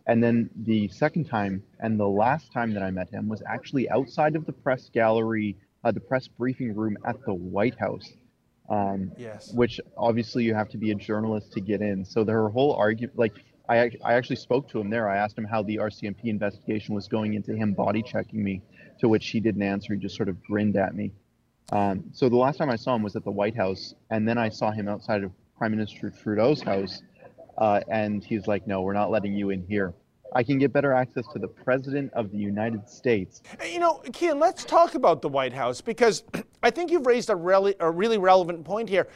And 0.07 0.23
then 0.23 0.49
the 0.55 0.87
second 0.87 1.25
time 1.25 1.63
and 1.79 1.99
the 1.99 2.07
last 2.07 2.51
time 2.51 2.73
that 2.73 2.83
I 2.83 2.91
met 2.91 3.09
him 3.09 3.27
was 3.27 3.43
actually 3.45 3.89
outside 3.89 4.35
of 4.35 4.45
the 4.45 4.53
press 4.53 4.89
gallery, 4.93 5.57
uh, 5.83 5.91
the 5.91 5.99
press 5.99 6.27
briefing 6.27 6.73
room 6.75 6.97
at 7.05 7.17
the 7.25 7.33
White 7.33 7.77
House. 7.77 8.13
Um, 8.69 9.11
yes. 9.17 9.53
Which 9.53 9.79
obviously 9.97 10.43
you 10.43 10.53
have 10.53 10.69
to 10.69 10.77
be 10.77 10.91
a 10.91 10.95
journalist 10.95 11.53
to 11.53 11.61
get 11.61 11.81
in. 11.81 12.03
So 12.03 12.23
their 12.23 12.49
whole 12.49 12.73
argument, 12.73 13.17
like 13.17 13.33
I, 13.69 13.91
I 14.03 14.13
actually 14.13 14.37
spoke 14.37 14.69
to 14.69 14.79
him 14.79 14.89
there. 14.89 15.09
I 15.09 15.17
asked 15.17 15.37
him 15.37 15.45
how 15.45 15.61
the 15.63 15.77
RCMP 15.77 16.25
investigation 16.25 16.95
was 16.95 17.07
going 17.07 17.33
into 17.33 17.55
him 17.55 17.73
body 17.73 18.01
checking 18.01 18.43
me, 18.43 18.61
to 18.99 19.09
which 19.09 19.27
he 19.29 19.39
didn't 19.39 19.61
answer. 19.61 19.93
He 19.93 19.99
just 19.99 20.15
sort 20.15 20.29
of 20.29 20.41
grinned 20.43 20.77
at 20.77 20.95
me. 20.95 21.11
Um, 21.71 22.05
so 22.13 22.29
the 22.29 22.37
last 22.37 22.57
time 22.57 22.69
I 22.69 22.77
saw 22.77 22.95
him 22.95 23.03
was 23.03 23.15
at 23.17 23.25
the 23.25 23.31
White 23.31 23.55
House, 23.55 23.93
and 24.09 24.27
then 24.27 24.37
I 24.37 24.49
saw 24.49 24.71
him 24.71 24.87
outside 24.87 25.23
of 25.23 25.31
Prime 25.57 25.71
Minister 25.71 26.09
Trudeau's 26.09 26.61
house, 26.61 27.01
uh, 27.57 27.81
and 27.89 28.23
he's 28.23 28.47
like, 28.47 28.67
"No, 28.67 28.81
we're 28.81 28.93
not 28.93 29.11
letting 29.11 29.33
you 29.33 29.49
in 29.49 29.65
here." 29.65 29.93
I 30.33 30.43
can 30.43 30.59
get 30.59 30.73
better 30.73 30.91
access 30.91 31.25
to 31.33 31.39
the 31.39 31.47
President 31.47 32.11
of 32.13 32.31
the 32.31 32.37
United 32.37 32.89
States. 32.89 33.41
You 33.65 33.79
know, 33.79 34.01
Keean, 34.11 34.39
let's 34.39 34.65
talk 34.65 34.95
about 34.95 35.21
the 35.21 35.29
White 35.29 35.53
House 35.53 35.79
because 35.81 36.23
I 36.63 36.69
think 36.69 36.91
you've 36.91 37.05
raised 37.05 37.29
a 37.29 37.35
really, 37.35 37.75
a 37.79 37.89
really 37.89 38.17
relevant 38.17 38.65
point 38.65 38.89
here. 38.89 39.07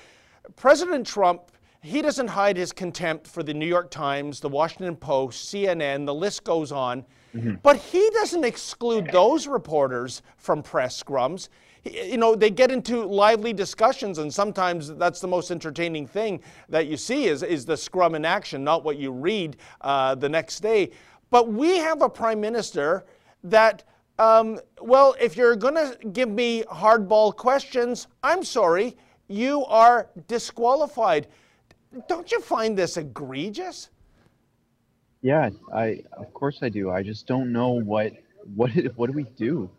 President 0.55 1.05
Trump 1.05 1.51
he 1.83 2.01
doesn't 2.01 2.27
hide 2.27 2.57
his 2.57 2.71
contempt 2.71 3.25
for 3.25 3.41
the 3.41 3.53
New 3.53 3.65
York 3.65 3.89
Times, 3.89 4.39
the 4.39 4.49
Washington 4.49 4.95
Post, 4.95 5.51
CNN, 5.51 6.05
the 6.05 6.13
list 6.13 6.43
goes 6.43 6.71
on. 6.71 7.03
Mm-hmm. 7.35 7.55
But 7.63 7.77
he 7.77 8.07
doesn't 8.11 8.43
exclude 8.43 9.07
those 9.11 9.47
reporters 9.47 10.21
from 10.37 10.61
press 10.61 11.01
scrums. 11.01 11.49
You 11.83 12.17
know, 12.17 12.35
they 12.35 12.51
get 12.51 12.71
into 12.71 13.03
lively 13.03 13.53
discussions, 13.53 14.19
and 14.19 14.31
sometimes 14.31 14.93
that's 14.95 15.19
the 15.19 15.27
most 15.27 15.49
entertaining 15.49 16.05
thing 16.05 16.41
that 16.69 16.87
you 16.87 16.95
see 16.95 17.25
is, 17.25 17.41
is 17.41 17.65
the 17.65 17.75
scrum 17.75 18.13
in 18.13 18.23
action, 18.23 18.63
not 18.63 18.83
what 18.83 18.97
you 18.97 19.11
read 19.11 19.57
uh, 19.81 20.13
the 20.13 20.29
next 20.29 20.59
day. 20.59 20.91
But 21.31 21.51
we 21.51 21.77
have 21.77 22.01
a 22.01 22.09
prime 22.09 22.39
minister 22.39 23.05
that, 23.43 23.83
um, 24.19 24.59
well, 24.79 25.15
if 25.19 25.35
you're 25.35 25.55
going 25.55 25.73
to 25.73 25.97
give 26.09 26.29
me 26.29 26.63
hardball 26.63 27.35
questions, 27.35 28.07
I'm 28.21 28.43
sorry, 28.43 28.95
you 29.27 29.65
are 29.65 30.09
disqualified. 30.27 31.27
Don't 32.07 32.31
you 32.31 32.41
find 32.41 32.77
this 32.77 32.97
egregious? 32.97 33.89
Yeah, 35.21 35.49
I 35.73 36.01
of 36.17 36.33
course 36.33 36.59
I 36.61 36.69
do. 36.69 36.89
I 36.89 37.03
just 37.03 37.27
don't 37.27 37.51
know 37.51 37.69
what 37.69 38.13
what 38.55 38.71
what 38.95 39.07
do 39.07 39.13
we 39.15 39.23
do? 39.23 39.69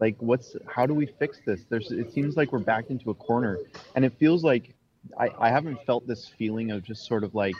Like 0.00 0.16
what's 0.18 0.56
how 0.66 0.86
do 0.86 0.94
we 0.94 1.06
fix 1.06 1.40
this? 1.44 1.64
There's 1.68 1.90
it 1.92 2.12
seems 2.12 2.36
like 2.36 2.52
we're 2.52 2.58
backed 2.58 2.90
into 2.90 3.10
a 3.10 3.14
corner 3.14 3.58
and 3.94 4.04
it 4.04 4.14
feels 4.18 4.42
like 4.42 4.74
I, 5.18 5.30
I 5.38 5.50
haven't 5.50 5.84
felt 5.84 6.06
this 6.06 6.26
feeling 6.26 6.70
of 6.70 6.82
just 6.82 7.06
sort 7.06 7.22
of 7.22 7.34
like 7.34 7.56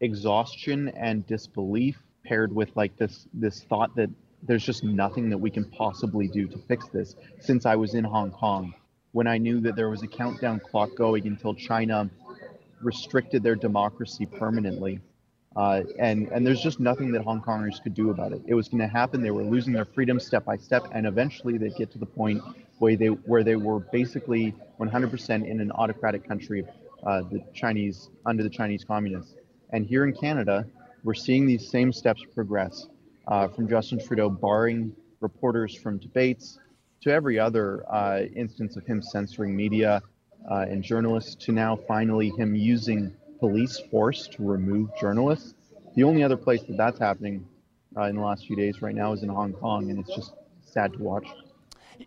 exhaustion 0.00 0.88
and 0.88 1.26
disbelief 1.26 1.98
paired 2.24 2.52
with 2.54 2.70
like 2.74 2.96
this 2.96 3.26
this 3.32 3.62
thought 3.62 3.94
that 3.96 4.10
there's 4.42 4.64
just 4.64 4.84
nothing 4.84 5.30
that 5.30 5.38
we 5.38 5.50
can 5.50 5.64
possibly 5.64 6.28
do 6.28 6.46
to 6.48 6.58
fix 6.58 6.86
this 6.88 7.14
since 7.40 7.64
I 7.64 7.76
was 7.76 7.94
in 7.94 8.04
Hong 8.04 8.30
Kong 8.30 8.74
when 9.12 9.26
I 9.26 9.38
knew 9.38 9.60
that 9.60 9.76
there 9.76 9.88
was 9.88 10.02
a 10.02 10.06
countdown 10.06 10.60
clock 10.60 10.94
going 10.96 11.26
until 11.26 11.54
China 11.54 12.10
restricted 12.82 13.42
their 13.42 13.54
democracy 13.54 14.26
permanently. 14.26 15.00
Uh, 15.56 15.82
and 15.98 16.28
and 16.28 16.46
there's 16.46 16.60
just 16.60 16.80
nothing 16.80 17.10
that 17.12 17.22
Hong 17.22 17.40
Kongers 17.40 17.82
could 17.82 17.94
do 17.94 18.10
about 18.10 18.32
it. 18.32 18.42
It 18.46 18.54
was 18.54 18.68
going 18.68 18.82
to 18.82 18.86
happen. 18.86 19.22
They 19.22 19.30
were 19.30 19.42
losing 19.42 19.72
their 19.72 19.86
freedom 19.86 20.20
step 20.20 20.44
by 20.44 20.58
step, 20.58 20.82
and 20.92 21.06
eventually 21.06 21.56
they'd 21.56 21.74
get 21.76 21.90
to 21.92 21.98
the 21.98 22.06
point 22.06 22.42
where 22.78 22.94
they 22.94 23.06
where 23.08 23.42
they 23.42 23.56
were 23.56 23.80
basically 23.80 24.54
100% 24.78 25.46
in 25.46 25.60
an 25.60 25.72
autocratic 25.72 26.28
country, 26.28 26.64
uh, 27.06 27.22
the 27.22 27.42
Chinese 27.54 28.10
under 28.26 28.42
the 28.42 28.50
Chinese 28.50 28.84
communists. 28.84 29.34
And 29.70 29.86
here 29.86 30.04
in 30.04 30.12
Canada, 30.12 30.66
we're 31.02 31.14
seeing 31.14 31.46
these 31.46 31.70
same 31.70 31.90
steps 31.90 32.22
progress, 32.34 32.88
uh, 33.26 33.48
from 33.48 33.66
Justin 33.66 33.98
Trudeau 33.98 34.28
barring 34.28 34.94
reporters 35.20 35.74
from 35.74 35.96
debates, 35.98 36.58
to 37.00 37.10
every 37.10 37.38
other 37.38 37.82
uh, 37.90 38.24
instance 38.34 38.76
of 38.76 38.84
him 38.84 39.00
censoring 39.00 39.56
media 39.56 40.02
uh, 40.50 40.66
and 40.68 40.82
journalists, 40.82 41.34
to 41.46 41.52
now 41.52 41.76
finally 41.88 42.28
him 42.30 42.54
using 42.54 43.14
police 43.38 43.78
force 43.90 44.28
to 44.28 44.42
remove 44.44 44.90
journalists. 44.98 45.54
The 45.94 46.04
only 46.04 46.22
other 46.22 46.36
place 46.36 46.62
that 46.64 46.76
that's 46.76 46.98
happening 46.98 47.46
uh, 47.96 48.02
in 48.02 48.16
the 48.16 48.22
last 48.22 48.46
few 48.46 48.56
days 48.56 48.82
right 48.82 48.94
now 48.94 49.12
is 49.12 49.22
in 49.22 49.28
Hong 49.28 49.52
Kong, 49.52 49.90
and 49.90 49.98
it's 49.98 50.14
just 50.14 50.32
sad 50.64 50.92
to 50.94 50.98
watch. 50.98 51.26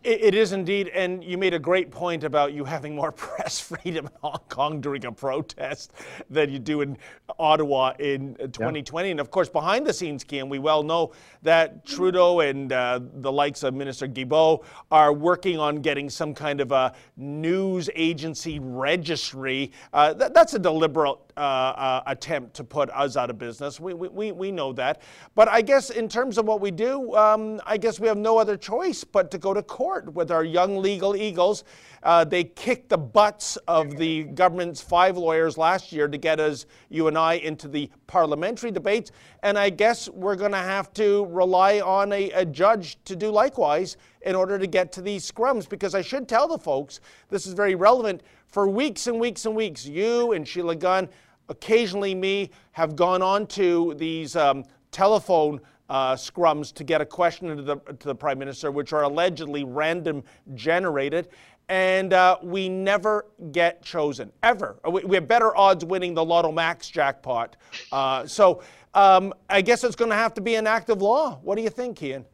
It 0.04 0.36
is 0.36 0.54
indeed, 0.54 0.90
and 0.90 1.24
you 1.24 1.38
made 1.38 1.54
a 1.54 1.60
great 1.60 1.92
point 1.92 2.24
about 2.24 2.54
you 2.54 2.64
having 2.64 2.96
more 2.96 3.12
press 3.30 3.60
freedom 3.60 4.06
in 4.06 4.12
Hong 4.22 4.40
Kong 4.48 4.82
during 4.82 5.06
a 5.06 5.12
protest 5.12 5.94
than 6.30 6.50
you 6.52 6.60
do 6.60 6.82
in 6.82 6.98
Ottawa 7.38 7.94
in 8.00 8.36
2020. 8.36 9.08
Yeah. 9.08 9.12
And 9.12 9.20
of 9.20 9.32
course, 9.32 9.50
behind 9.50 9.86
the 9.88 9.94
scenes, 9.94 10.24
Kim, 10.24 10.48
we 10.48 10.60
well 10.60 10.84
know 10.84 11.12
that 11.42 11.86
Trudeau 11.86 12.42
and 12.42 12.72
uh, 12.72 13.00
the 13.16 13.32
likes 13.32 13.64
of 13.64 13.74
Minister 13.74 14.08
Guilbeault 14.08 14.64
are 14.92 15.12
working 15.12 15.58
on 15.58 15.82
getting 15.82 16.10
some 16.10 16.34
kind 16.34 16.62
of 16.62 16.72
a 16.72 16.94
news 17.18 17.90
agency 17.96 18.60
registry. 18.60 19.72
Uh, 19.92 20.14
that, 20.14 20.34
that's 20.34 20.54
a 20.54 20.60
deliberate 20.60 21.18
uh, 21.36 21.40
uh, 21.40 22.04
attempt 22.08 22.54
to 22.56 22.64
put 22.64 22.90
us 22.92 23.18
out 23.18 23.30
of 23.30 23.38
business. 23.38 23.80
We, 23.80 23.94
we, 23.94 24.32
we 24.32 24.52
know 24.52 24.74
that. 24.74 25.02
But 25.36 25.48
I 25.48 25.62
guess 25.62 25.90
in 25.90 26.08
terms 26.10 26.38
of 26.38 26.46
what 26.46 26.62
we 26.62 26.70
do, 26.72 27.16
um, 27.16 27.60
I 27.66 27.78
guess 27.78 28.00
we 28.00 28.08
have 28.08 28.18
no 28.18 28.38
other 28.38 28.58
choice 28.58 29.04
but 29.04 29.32
to 29.32 29.38
go 29.38 29.54
to 29.54 29.64
court 29.64 29.79
with 29.80 30.30
our 30.30 30.44
young 30.44 30.78
legal 30.78 31.16
eagles. 31.16 31.64
Uh, 32.04 32.24
they 32.24 32.44
kicked 32.44 32.90
the 32.90 32.98
butts 32.98 33.58
of 33.68 33.98
the 33.98 34.24
government's 34.26 34.82
five 34.82 35.18
lawyers 35.18 35.58
last 35.58 35.92
year 35.92 36.08
to 36.08 36.18
get 36.18 36.40
us, 36.40 36.66
you 36.90 37.08
and 37.08 37.18
I, 37.18 37.36
into 37.36 37.68
the 37.68 37.90
parliamentary 38.08 38.72
debates. 38.72 39.12
And 39.44 39.58
I 39.58 39.70
guess 39.70 40.10
we're 40.10 40.36
going 40.36 40.52
to 40.52 40.58
have 40.58 40.94
to 40.96 41.26
rely 41.28 41.80
on 41.80 42.12
a, 42.12 42.30
a, 42.32 42.46
judge 42.46 42.98
to 43.06 43.16
do 43.16 43.32
likewise 43.32 43.98
in 44.24 44.36
order 44.36 44.60
to 44.60 44.68
get 44.68 44.92
to 44.94 45.02
these 45.02 45.30
scrums. 45.30 45.68
Because 45.68 45.96
I 45.96 46.02
should 46.02 46.28
tell 46.28 46.48
the 46.48 46.58
folks, 46.58 47.00
this 47.30 47.48
is 47.48 47.54
very 47.54 47.76
relevant. 47.76 48.24
For 48.48 48.68
weeks 48.68 49.08
and 49.08 49.20
weeks 49.20 49.46
and 49.46 49.56
weeks, 49.56 49.86
you 49.86 50.34
and 50.34 50.48
Sheila 50.48 50.76
Gunn, 50.76 51.08
occasionally 51.48 52.16
me, 52.16 52.52
have 52.72 52.96
gone 52.96 53.22
on 53.22 53.48
to 53.48 53.94
these 53.98 54.36
um, 54.36 54.66
telephone 54.92 55.62
uh, 55.90 56.14
scrums 56.14 56.74
to 56.74 56.84
get 56.84 57.02
a 57.02 57.06
question 57.06 57.56
to 57.56 57.62
the, 57.62 57.76
to 57.78 58.08
the 58.08 58.16
Prime 58.16 58.40
Minister, 58.40 58.72
which 58.72 58.94
are 58.94 59.04
allegedly 59.04 59.64
random 59.64 60.24
generated 60.56 61.30
and 61.70 62.14
uh, 62.14 62.38
we 62.42 62.68
never 62.68 63.28
get 63.52 63.84
chosen 63.84 64.32
ever. 64.42 64.78
Uh, 64.86 64.90
we, 64.90 65.04
we, 65.04 65.16
have 65.16 65.28
better 65.28 65.56
odds 65.56 65.86
winning 65.86 66.16
the 66.16 66.26
Lotto 66.26 66.52
Max 66.52 66.90
jackpot. 66.90 67.56
Uh, 67.92 68.26
so 68.26 68.64
um, 68.96 69.34
I 69.50 69.62
guess 69.62 69.84
it's 69.84 69.96
going 69.96 70.10
to 70.10 70.18
have 70.18 70.34
to 70.34 70.42
be 70.42 70.56
an 70.56 70.66
act 70.66 70.90
of 70.90 71.02
law. 71.02 71.40
What 71.44 71.56
do 71.56 71.62
you 71.62 71.70
think, 71.70 72.02
Ian? 72.02 72.26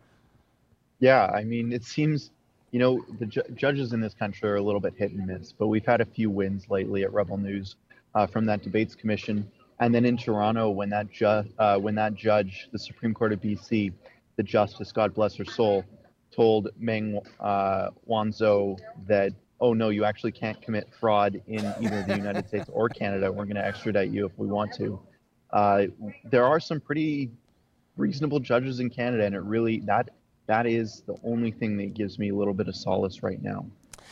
Yeah, 1.00 1.26
I 1.26 1.44
mean, 1.44 1.74
it 1.74 1.84
seems 1.84 2.32
you 2.72 2.80
know 2.80 3.06
the 3.20 3.26
ju- 3.26 3.44
judges 3.56 3.94
in 3.94 4.00
this 4.00 4.14
country 4.14 4.50
are 4.50 4.56
a 4.56 4.62
little 4.62 4.80
bit 4.80 4.94
hit 4.98 5.12
and 5.12 5.28
miss, 5.28 5.52
but 5.52 5.68
we've 5.68 5.86
had 5.86 6.02
a 6.02 6.06
few 6.06 6.30
wins 6.30 6.70
lately 6.70 7.04
at 7.04 7.14
Rebel 7.14 7.38
News 7.38 7.76
uh, 8.16 8.26
from 8.26 8.46
that 8.46 8.64
debates 8.64 8.96
commission, 8.96 9.50
and 9.80 9.94
then 9.94 10.06
in 10.06 10.18
Toronto 10.18 10.70
when 10.70 10.90
that 10.90 11.12
ju- 11.12 11.44
uh, 11.58 11.78
when 11.78 11.96
that 11.96 12.16
judge, 12.16 12.70
the 12.72 12.80
Supreme 12.80 13.14
Court 13.14 13.34
of 13.34 13.42
BC, 13.42 13.94
the 14.36 14.44
Justice, 14.44 14.92
God 14.92 15.14
bless 15.14 15.36
her 15.36 15.46
soul 15.46 15.86
told 16.36 16.70
Meng 16.78 17.20
uh, 17.40 17.90
Wanzhou 18.10 18.78
that, 19.08 19.32
oh 19.62 19.74
no, 19.74 19.90
you 19.90 20.04
actually 20.04 20.34
can't 20.34 20.62
commit 20.62 20.88
fraud 21.00 21.42
in 21.48 21.74
either 21.82 22.04
the 22.04 22.16
United 22.16 22.48
States 22.50 22.70
or 22.72 22.90
Canada. 22.90 23.32
We're 23.32 23.46
going 23.46 23.56
to 23.56 23.66
extradite 23.66 24.12
you 24.12 24.26
if 24.26 24.38
we 24.38 24.48
want 24.48 24.74
to. 24.74 25.00
Uh, 25.52 25.86
there 26.26 26.46
are 26.46 26.60
some 26.60 26.82
pretty 26.82 27.32
reasonable 27.96 28.40
judges 28.40 28.80
in 28.80 28.90
Canada, 28.90 29.24
and 29.26 29.34
it 29.34 29.42
really 29.42 29.80
that 29.82 30.10
that 30.48 30.68
is 30.68 31.02
the 31.08 31.16
only 31.24 31.52
thing 31.52 31.78
that 31.78 31.94
gives 31.94 32.20
me 32.20 32.30
a 32.30 32.36
little 32.36 32.54
bit 32.54 32.68
of 32.68 32.76
solace 32.76 33.24
right 33.24 33.42
now. 33.42 33.66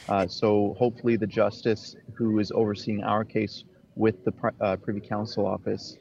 Uh, 0.07 0.25
so 0.27 0.75
hopefully, 0.79 1.17
the 1.17 1.27
justice 1.27 1.95
who 2.13 2.39
is 2.39 2.51
overseeing 2.51 3.03
our 3.03 3.25
case 3.25 3.65
with 3.95 4.23
the 4.25 4.33
uh, 4.61 4.75
Privy 4.77 5.01
Council 5.01 5.45
office, 5.45 5.97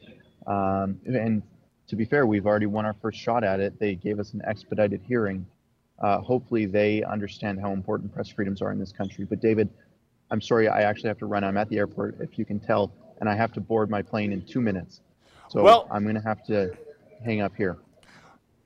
um, 0.47 0.99
and 1.05 1.41
to 1.87 1.95
be 1.95 2.05
fair, 2.05 2.25
we've 2.25 2.45
already 2.45 2.65
won 2.65 2.85
our 2.85 2.95
first 3.01 3.19
shot 3.19 3.43
at 3.43 3.59
it. 3.59 3.79
They 3.79 3.95
gave 3.95 4.19
us 4.19 4.33
an 4.33 4.41
expedited 4.45 5.01
hearing 5.07 5.45
uh, 6.03 6.19
hopefully 6.19 6.65
they 6.65 7.03
understand 7.03 7.59
how 7.59 7.71
important 7.71 8.13
press 8.13 8.29
freedoms 8.29 8.61
are 8.61 8.71
in 8.71 8.79
this 8.79 8.91
country. 8.91 9.25
But 9.25 9.39
David, 9.39 9.69
I'm 10.31 10.41
sorry, 10.41 10.67
I 10.67 10.81
actually 10.81 11.09
have 11.09 11.19
to 11.19 11.25
run. 11.25 11.43
I'm 11.43 11.57
at 11.57 11.69
the 11.69 11.77
airport, 11.77 12.19
if 12.19 12.37
you 12.37 12.45
can 12.45 12.59
tell, 12.59 12.91
and 13.19 13.29
I 13.29 13.35
have 13.35 13.53
to 13.53 13.61
board 13.61 13.89
my 13.89 14.01
plane 14.01 14.33
in 14.33 14.41
two 14.41 14.61
minutes. 14.61 15.01
So 15.49 15.63
well, 15.63 15.87
I'm 15.91 16.03
going 16.03 16.15
to 16.15 16.21
have 16.21 16.43
to 16.47 16.71
hang 17.23 17.41
up 17.41 17.55
here. 17.55 17.77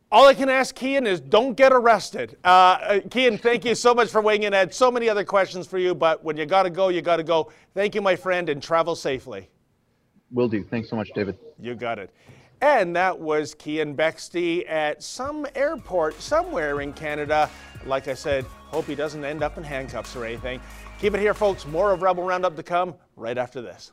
All 0.10 0.26
I 0.26 0.34
can 0.34 0.48
ask 0.48 0.74
Keean 0.74 1.06
is 1.06 1.20
don't 1.20 1.56
get 1.56 1.74
arrested. 1.74 2.38
Uh, 2.44 2.48
uh 2.48 3.00
Keean, 3.10 3.38
thank 3.38 3.66
you 3.66 3.76
so 3.76 3.94
much 3.94 4.10
for 4.10 4.22
weighing 4.22 4.44
in. 4.44 4.54
I 4.54 4.60
had 4.60 4.74
so 4.74 4.90
many 4.90 5.10
other 5.10 5.26
questions 5.26 5.68
for 5.68 5.78
you, 5.78 5.94
but 5.94 6.24
when 6.24 6.38
you 6.38 6.46
got 6.46 6.64
to 6.64 6.70
go, 6.70 6.88
you 6.88 7.02
got 7.02 7.18
to 7.18 7.24
go. 7.24 7.52
Thank 7.74 7.94
you, 7.94 8.02
my 8.02 8.16
friend, 8.16 8.48
and 8.48 8.64
travel 8.64 8.96
safely. 8.96 9.50
Will 10.32 10.48
do. 10.48 10.64
Thanks 10.64 10.90
so 10.90 10.96
much, 10.96 11.10
David. 11.14 11.38
You 11.60 11.76
got 11.76 12.00
it. 12.00 12.10
And 12.62 12.96
that 12.96 13.20
was 13.20 13.54
Keean 13.54 13.96
Bexte 13.96 14.68
at 14.70 15.04
some 15.04 15.46
airport 15.56 16.20
somewhere 16.22 16.82
in 16.82 16.94
Canada. 16.94 17.50
Like 17.86 18.08
I 18.08 18.14
said, 18.14 18.46
hope 18.68 18.86
he 18.86 18.96
doesn't 18.96 19.24
end 19.24 19.44
up 19.44 19.58
in 19.58 19.64
handcuffs 19.64 20.16
or 20.16 20.26
anything. 20.26 20.62
Keep 21.00 21.16
it 21.16 21.20
here, 21.20 21.34
folks. 21.34 21.68
More 21.68 21.92
of 21.92 22.02
Rebel 22.02 22.24
Roundup 22.24 22.56
to 22.56 22.64
come 22.64 22.96
right 23.16 23.38
after 23.38 23.62
this. 23.62 23.92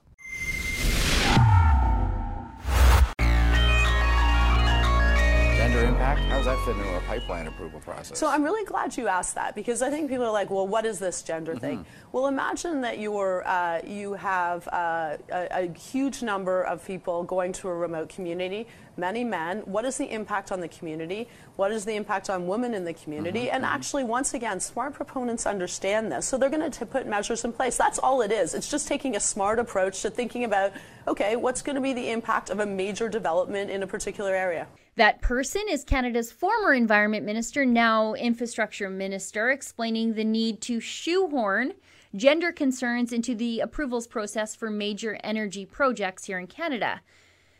Does 6.44 6.58
that 6.58 6.64
fit 6.66 6.76
into 6.76 6.94
a 6.94 7.00
pipeline 7.00 7.46
approval 7.46 7.80
process? 7.80 8.18
So 8.18 8.28
I'm 8.28 8.42
really 8.42 8.66
glad 8.66 8.98
you 8.98 9.08
asked 9.08 9.34
that 9.34 9.54
because 9.54 9.80
I 9.80 9.88
think 9.88 10.10
people 10.10 10.26
are 10.26 10.30
like, 10.30 10.50
well, 10.50 10.66
what 10.66 10.84
is 10.84 10.98
this 10.98 11.22
gender 11.22 11.52
mm 11.52 11.58
-hmm. 11.58 11.60
thing? 11.60 11.86
Well, 12.12 12.26
imagine 12.26 12.82
that 12.82 12.98
you're, 12.98 13.42
uh, 13.46 13.80
you 13.86 14.14
have 14.14 14.66
uh, 14.66 15.16
a, 15.32 15.62
a 15.62 15.68
huge 15.92 16.22
number 16.22 16.62
of 16.72 16.84
people 16.84 17.24
going 17.36 17.52
to 17.60 17.68
a 17.68 17.74
remote 17.74 18.14
community, 18.14 18.66
many 18.96 19.24
men. 19.24 19.62
What 19.64 19.84
is 19.84 19.96
the 19.96 20.10
impact 20.10 20.52
on 20.52 20.60
the 20.60 20.68
community? 20.78 21.28
What 21.56 21.72
is 21.72 21.84
the 21.84 21.94
impact 21.94 22.28
on 22.28 22.46
women 22.46 22.74
in 22.74 22.84
the 22.84 22.94
community? 23.04 23.44
Mm 23.44 23.46
-hmm. 23.46 23.54
And 23.54 23.62
mm-hmm. 23.64 23.76
actually, 23.76 24.04
once 24.18 24.36
again, 24.36 24.60
smart 24.60 24.92
proponents 24.92 25.46
understand 25.46 26.12
this. 26.12 26.28
So 26.28 26.36
they're 26.38 26.56
going 26.58 26.70
to 26.70 26.86
put 26.86 27.06
measures 27.06 27.44
in 27.44 27.52
place. 27.52 27.76
That's 27.84 27.98
all 27.98 28.20
it 28.26 28.32
is. 28.42 28.54
It's 28.54 28.70
just 28.72 28.88
taking 28.88 29.16
a 29.16 29.20
smart 29.20 29.58
approach 29.58 30.02
to 30.02 30.10
thinking 30.10 30.44
about, 30.44 30.72
okay, 31.06 31.36
what's 31.36 31.62
going 31.62 31.78
to 31.80 31.84
be 31.88 31.94
the 31.94 32.10
impact 32.16 32.50
of 32.50 32.58
a 32.58 32.66
major 32.66 33.08
development 33.10 33.70
in 33.70 33.82
a 33.82 33.86
particular 33.86 34.34
area? 34.34 34.66
That 34.96 35.20
person 35.20 35.62
is 35.68 35.82
Canada's 35.82 36.30
former 36.30 36.72
Environment 36.72 37.26
Minister, 37.26 37.66
now 37.66 38.14
Infrastructure 38.14 38.88
Minister, 38.88 39.50
explaining 39.50 40.14
the 40.14 40.22
need 40.22 40.60
to 40.62 40.78
shoehorn 40.78 41.72
gender 42.14 42.52
concerns 42.52 43.12
into 43.12 43.34
the 43.34 43.58
approvals 43.58 44.06
process 44.06 44.54
for 44.54 44.70
major 44.70 45.18
energy 45.24 45.66
projects 45.66 46.26
here 46.26 46.38
in 46.38 46.46
Canada. 46.46 47.00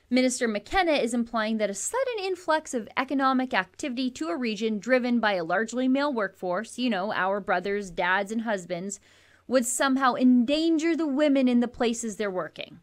Minister 0.09 0.47
McKenna 0.47 0.93
is 0.93 1.13
implying 1.13 1.57
that 1.57 1.71
a 1.71 1.75
sudden 1.75 2.21
influx 2.21 2.73
of 2.73 2.89
economic 2.97 3.53
activity 3.53 4.13
to 4.13 4.29
a 4.29 4.37
region 4.37 4.79
driven 4.79 5.19
by 5.19 5.33
a 5.33 5.43
largely 5.43 5.89
male 5.89 6.13
workforce, 6.13 6.79
you 6.79 6.89
know, 6.89 7.13
our 7.13 7.41
brothers, 7.41 7.91
dads, 7.91 8.31
and 8.31 8.43
husbands, 8.43 9.01
would 9.49 9.67
somehow 9.67 10.15
endanger 10.15 10.95
the 10.95 11.07
women 11.07 11.49
in 11.49 11.59
the 11.59 11.67
places 11.67 12.15
they're 12.15 12.31
working. 12.31 12.79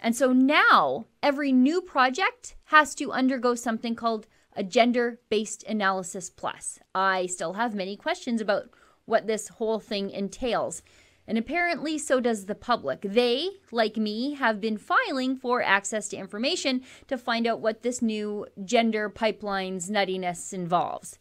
And 0.00 0.16
so 0.16 0.32
now 0.32 1.06
every 1.22 1.52
new 1.52 1.82
project 1.82 2.56
has 2.66 2.94
to 2.96 3.12
undergo 3.12 3.54
something 3.54 3.94
called 3.94 4.26
a 4.56 4.64
gender 4.64 5.20
based 5.28 5.62
analysis 5.64 6.30
plus. 6.30 6.78
I 6.94 7.26
still 7.26 7.52
have 7.52 7.74
many 7.74 7.96
questions 7.96 8.40
about 8.40 8.70
what 9.04 9.26
this 9.26 9.48
whole 9.48 9.78
thing 9.78 10.10
entails. 10.10 10.82
And 11.26 11.38
apparently, 11.38 11.98
so 11.98 12.18
does 12.18 12.46
the 12.46 12.54
public. 12.54 13.02
They, 13.02 13.50
like 13.70 13.96
me, 13.96 14.34
have 14.34 14.60
been 14.60 14.78
filing 14.78 15.36
for 15.36 15.62
access 15.62 16.08
to 16.08 16.16
information 16.16 16.82
to 17.06 17.16
find 17.16 17.46
out 17.46 17.60
what 17.60 17.82
this 17.82 18.02
new 18.02 18.46
gender 18.64 19.08
pipelines 19.08 19.90
nuttiness 19.90 20.52
involves. 20.52 21.18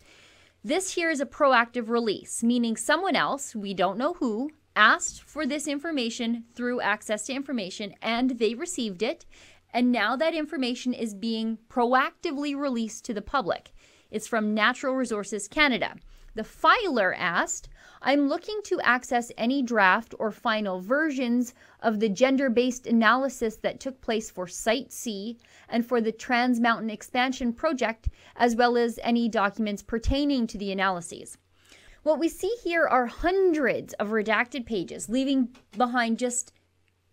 This 0.63 0.93
here 0.95 1.09
is 1.09 1.21
a 1.21 1.25
proactive 1.25 1.89
release, 1.89 2.43
meaning 2.43 2.75
someone 2.75 3.15
else, 3.15 3.55
we 3.55 3.74
don't 3.74 3.98
know 3.98 4.13
who, 4.13 4.50
asked 4.79 5.21
for 5.24 5.45
this 5.45 5.67
information 5.67 6.45
through 6.55 6.79
access 6.79 7.25
to 7.25 7.33
information 7.33 7.93
and 8.01 8.39
they 8.39 8.53
received 8.53 9.03
it. 9.03 9.25
And 9.74 9.91
now 9.91 10.15
that 10.15 10.33
information 10.33 10.93
is 10.93 11.13
being 11.13 11.57
proactively 11.69 12.55
released 12.55 13.03
to 13.05 13.13
the 13.13 13.21
public. 13.21 13.74
It's 14.09 14.25
from 14.25 14.53
Natural 14.53 14.95
Resources 14.95 15.50
Canada. 15.50 15.95
The 16.36 16.45
filer 16.45 17.13
asked, 17.13 17.67
I'm 18.01 18.29
looking 18.29 18.62
to 18.67 18.79
access 18.79 19.33
any 19.38 19.62
draft 19.62 20.15
or 20.17 20.31
final 20.31 20.79
versions 20.79 21.53
of 21.81 22.00
the 22.00 22.07
gender 22.07 22.50
based 22.50 22.88
analysis 22.88 23.57
that 23.57 23.81
took 23.81 24.00
place 24.00 24.31
for 24.31 24.48
Site 24.48 24.93
C 24.93 25.38
and 25.67 25.86
for 25.86 26.00
the 26.00 26.13
Trans 26.13 26.62
Mountain 26.62 26.89
Expansion 26.89 27.51
Project, 27.51 28.07
as 28.38 28.55
well 28.55 28.77
as 28.77 28.98
any 29.03 29.27
documents 29.27 29.83
pertaining 29.83 30.48
to 30.48 30.57
the 30.57 30.71
analyses. 30.71 31.38
What 32.09 32.17
we 32.17 32.27
see 32.27 32.55
here 32.63 32.87
are 32.87 33.05
hundreds 33.05 33.93
of 33.93 34.07
redacted 34.07 34.65
pages, 34.65 35.09
leaving 35.09 35.55
behind 35.77 36.17
just 36.17 36.51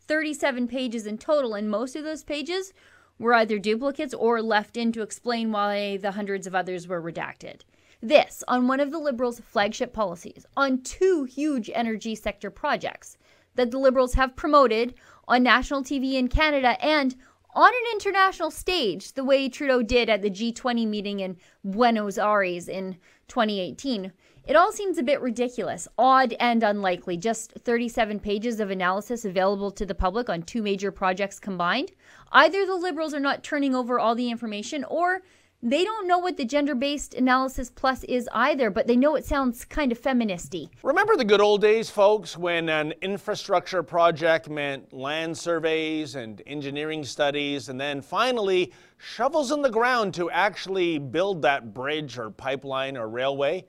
37 0.01 0.69
pages 0.69 1.07
in 1.07 1.19
total, 1.19 1.53
and 1.53 1.69
most 1.69 1.97
of 1.97 2.05
those 2.05 2.25
pages 2.25 2.73
were 3.19 3.35
either 3.35 3.59
duplicates 3.59 4.15
or 4.15 4.41
left 4.41 4.75
in 4.75 4.93
to 4.93 5.03
explain 5.03 5.53
why 5.53 5.99
the 5.99 6.13
hundreds 6.13 6.47
of 6.47 6.55
others 6.55 6.89
were 6.89 7.03
redacted. 7.03 7.61
This 8.01 8.43
on 8.49 8.69
one 8.69 8.81
of 8.81 8.91
the 8.91 8.99
Liberals' 8.99 9.39
flagship 9.41 9.93
policies, 9.93 10.47
on 10.57 10.81
two 10.81 11.25
huge 11.25 11.71
energy 11.75 12.15
sector 12.15 12.51
projects 12.51 13.19
that 13.55 13.71
the 13.73 13.79
Liberals 13.79 14.15
have 14.15 14.35
promoted 14.35 14.95
on 15.29 15.43
national 15.43 15.83
TV 15.83 16.15
in 16.15 16.29
Canada 16.29 16.83
and 16.83 17.17
on 17.55 17.69
an 17.69 17.93
international 17.93 18.51
stage, 18.51 19.13
the 19.13 19.25
way 19.25 19.51
Trudeau 19.51 19.83
did 19.83 20.09
at 20.09 20.23
the 20.23 20.31
G20 20.31 20.89
meeting 20.89 21.21
in 21.21 21.37
Buenos 21.65 22.17
Aires 22.17 22.67
in 22.67 22.97
2018. 23.29 24.13
It 24.47 24.55
all 24.55 24.71
seems 24.71 24.97
a 24.97 25.03
bit 25.03 25.21
ridiculous, 25.21 25.89
odd, 25.99 26.33
and 26.39 26.63
unlikely. 26.63 27.17
Just 27.17 27.51
37 27.65 28.21
pages 28.21 28.61
of 28.61 28.71
analysis 28.71 29.25
available 29.25 29.73
to 29.73 29.85
the 29.85 29.95
public 29.95 30.31
on 30.31 30.43
two 30.43 30.63
major 30.63 30.93
projects 30.93 31.41
combined. 31.41 31.91
Either 32.31 32.65
the 32.65 32.77
Liberals 32.77 33.13
are 33.13 33.19
not 33.19 33.43
turning 33.43 33.75
over 33.75 33.99
all 33.99 34.15
the 34.15 34.31
information, 34.31 34.85
or 34.85 35.23
they 35.65 35.83
don't 35.83 36.07
know 36.07 36.21
what 36.21 36.37
the 36.37 36.45
gender 36.45 36.77
based 36.77 37.15
analysis 37.15 37.71
plus 37.71 38.05
is 38.05 38.29
either, 38.33 38.71
but 38.71 38.87
they 38.87 38.95
know 38.95 39.17
it 39.17 39.25
sounds 39.25 39.65
kind 39.65 39.91
of 39.91 40.01
feministy. 40.01 40.69
Remember 40.85 41.17
the 41.17 41.25
good 41.25 41.41
old 41.41 41.61
days, 41.61 41.91
folks, 41.91 42.37
when 42.37 42.69
an 42.69 42.95
infrastructure 43.03 43.83
project 43.83 44.49
meant 44.49 44.93
land 44.93 45.37
surveys 45.37 46.15
and 46.15 46.41
engineering 46.47 47.03
studies, 47.03 47.69
and 47.69 47.81
then 47.81 48.01
finally 48.01 48.73
shovels 48.97 49.51
in 49.51 49.61
the 49.61 49.71
ground 49.71 50.15
to 50.15 50.31
actually 50.31 50.99
build 50.99 51.43
that 51.43 51.75
bridge 51.75 52.17
or 52.17 52.31
pipeline 52.31 52.97
or 52.97 53.09
railway? 53.09 53.65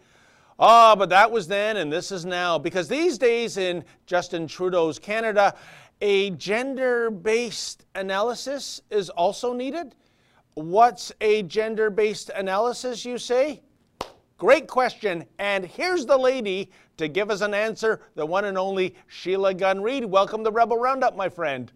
Ah, 0.60 0.94
oh, 0.94 0.96
but 0.96 1.10
that 1.10 1.30
was 1.32 1.48
then 1.48 1.78
and 1.78 1.94
this 1.94 2.12
is 2.12 2.26
now. 2.26 2.58
Because 2.58 2.88
these 2.88 3.20
days 3.20 3.58
in 3.58 3.86
Justin 4.08 4.48
Trudeau's 4.48 4.98
Canada, 4.98 5.54
a 6.02 6.32
gender 6.32 7.12
based 7.12 7.86
analysis 7.94 8.82
is 8.90 9.10
also 9.12 9.54
needed. 9.54 9.94
What's 10.56 11.12
a 11.22 11.44
gender 11.44 11.92
based 11.92 12.32
analysis, 12.36 13.06
you 13.06 13.20
say? 13.20 13.62
Great 14.40 14.68
question. 14.68 15.26
And 15.38 15.64
here's 15.64 16.08
the 16.08 16.18
lady 16.18 16.72
to 16.98 17.08
give 17.08 17.30
us 17.30 17.42
an 17.42 17.54
answer 17.54 18.02
the 18.16 18.26
one 18.26 18.46
and 18.46 18.58
only 18.58 18.96
Sheila 19.06 19.54
Gunn 19.54 19.82
Reid. 19.82 20.06
Welcome 20.06 20.44
to 20.44 20.50
Rebel 20.50 20.78
Roundup, 20.78 21.16
my 21.16 21.30
friend. 21.30 21.72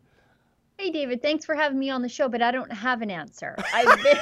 Hey, 0.82 0.90
David, 0.90 1.22
thanks 1.22 1.46
for 1.46 1.54
having 1.54 1.78
me 1.78 1.92
on 1.92 2.02
the 2.02 2.10
show, 2.10 2.28
but 2.28 2.42
I 2.42 2.50
don't 2.50 2.74
have 2.74 3.04
an 3.04 3.12
answer. 3.12 3.56
I've 3.74 4.02
been 4.02 4.18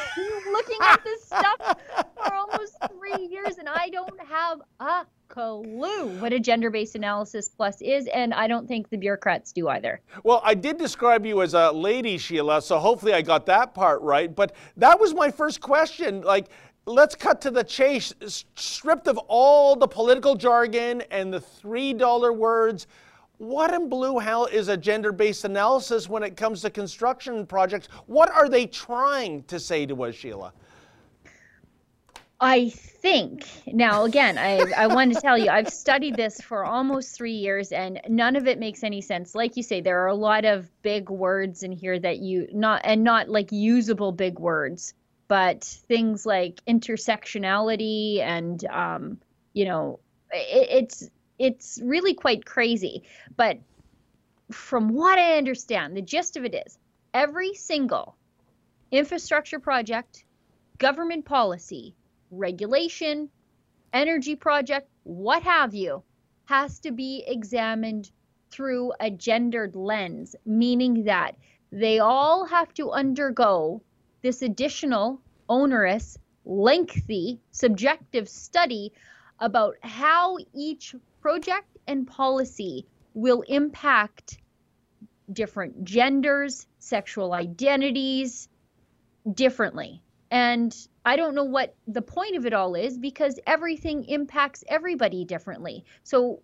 looking 0.51 0.77
at 0.83 1.01
this 1.05 1.23
stuff 1.23 1.77
for 2.17 2.33
almost 2.33 2.75
three 2.91 3.27
years, 3.31 3.59
and 3.59 3.69
I 3.69 3.87
don't 3.87 4.19
have 4.19 4.59
a 4.81 5.05
clue 5.29 6.09
what 6.19 6.33
a 6.33 6.39
gender 6.39 6.69
based 6.69 6.95
analysis 6.95 7.47
plus 7.47 7.81
is, 7.81 8.07
and 8.07 8.33
I 8.33 8.47
don't 8.47 8.67
think 8.67 8.89
the 8.89 8.97
bureaucrats 8.97 9.53
do 9.53 9.69
either. 9.69 10.01
Well, 10.25 10.41
I 10.43 10.53
did 10.53 10.77
describe 10.77 11.25
you 11.25 11.41
as 11.43 11.53
a 11.53 11.71
lady, 11.71 12.17
Sheila, 12.17 12.61
so 12.61 12.77
hopefully 12.77 13.13
I 13.13 13.21
got 13.21 13.45
that 13.45 13.73
part 13.73 14.01
right. 14.01 14.35
But 14.35 14.53
that 14.75 14.99
was 14.99 15.13
my 15.13 15.31
first 15.31 15.61
question. 15.61 16.23
Like, 16.23 16.47
let's 16.85 17.15
cut 17.15 17.39
to 17.39 17.51
the 17.51 17.63
chase. 17.63 18.13
Stripped 18.55 19.07
of 19.07 19.17
all 19.29 19.77
the 19.77 19.87
political 19.87 20.35
jargon 20.35 21.03
and 21.09 21.33
the 21.33 21.39
$3 21.39 22.35
words 22.35 22.85
what 23.39 23.73
in 23.73 23.87
blue 23.87 24.19
hell 24.19 24.45
is 24.45 24.67
a 24.67 24.77
gender 24.77 25.11
based 25.13 25.45
analysis 25.45 26.07
when 26.09 26.23
it 26.23 26.35
comes 26.37 26.61
to 26.61 26.69
construction 26.69 27.45
projects? 27.45 27.87
What 28.05 28.29
are 28.29 28.49
they 28.49 28.67
trying 28.67 29.43
to 29.43 29.59
say 29.59 29.85
to 29.85 30.03
us, 30.03 30.13
Sheila? 30.13 30.53
I 32.41 32.69
think 32.69 33.45
now 33.67 34.03
again, 34.03 34.37
I, 34.37 34.59
I 34.77 34.87
want 34.87 35.13
to 35.13 35.21
tell 35.21 35.37
you, 35.37 35.49
I've 35.49 35.69
studied 35.69 36.15
this 36.15 36.41
for 36.41 36.65
almost 36.65 37.15
three 37.15 37.33
years 37.33 37.71
and 37.71 38.01
none 38.09 38.35
of 38.35 38.45
it 38.45 38.59
makes 38.59 38.83
any 38.83 39.01
sense. 39.01 39.33
Like 39.33 39.55
you 39.55 39.63
say, 39.63 39.79
there 39.79 40.03
are 40.03 40.07
a 40.07 40.15
lot 40.15 40.43
of 40.43 40.69
big 40.81 41.09
words 41.09 41.63
in 41.63 41.71
here 41.71 41.97
that 41.97 42.19
you 42.19 42.47
not 42.51 42.81
and 42.83 43.05
not 43.05 43.29
like 43.29 43.51
usable 43.53 44.11
big 44.11 44.37
words, 44.37 44.93
but 45.29 45.63
things 45.63 46.25
like 46.25 46.59
intersectionality 46.67 48.19
and 48.19 48.65
um, 48.65 49.17
you 49.53 49.63
know, 49.63 49.99
it, 50.31 50.67
it's 50.69 51.09
it's 51.39 51.79
really 51.81 52.13
quite 52.13 52.45
crazy. 52.45 53.03
But 53.35 53.57
from 54.51 54.89
what 54.89 55.17
I 55.17 55.37
understand, 55.37 55.95
the 55.95 56.01
gist 56.01 56.37
of 56.37 56.45
it 56.45 56.53
is 56.53 56.77
every 57.13 57.53
single 57.53 58.15
infrastructure 58.91 59.59
project, 59.59 60.25
government 60.77 61.25
policy, 61.25 61.95
regulation, 62.29 63.29
energy 63.93 64.35
project, 64.35 64.89
what 65.03 65.43
have 65.43 65.73
you, 65.73 66.03
has 66.45 66.79
to 66.79 66.91
be 66.91 67.23
examined 67.27 68.11
through 68.51 68.91
a 68.99 69.09
gendered 69.09 69.75
lens, 69.75 70.35
meaning 70.45 71.03
that 71.05 71.35
they 71.71 71.99
all 71.99 72.45
have 72.45 72.73
to 72.73 72.91
undergo 72.91 73.81
this 74.21 74.41
additional, 74.41 75.21
onerous, 75.47 76.17
lengthy, 76.45 77.39
subjective 77.51 78.27
study 78.27 78.91
about 79.39 79.75
how 79.81 80.37
each 80.53 80.95
project 81.21 81.77
and 81.87 82.07
policy 82.07 82.85
will 83.13 83.41
impact 83.47 84.37
different 85.31 85.83
genders, 85.83 86.67
sexual 86.79 87.33
identities 87.33 88.49
differently. 89.33 90.01
And 90.31 90.75
I 91.05 91.15
don't 91.15 91.35
know 91.35 91.43
what 91.43 91.75
the 91.87 92.01
point 92.01 92.35
of 92.35 92.45
it 92.45 92.53
all 92.53 92.75
is 92.75 92.97
because 92.97 93.39
everything 93.47 94.05
impacts 94.05 94.63
everybody 94.67 95.25
differently. 95.25 95.85
So, 96.03 96.41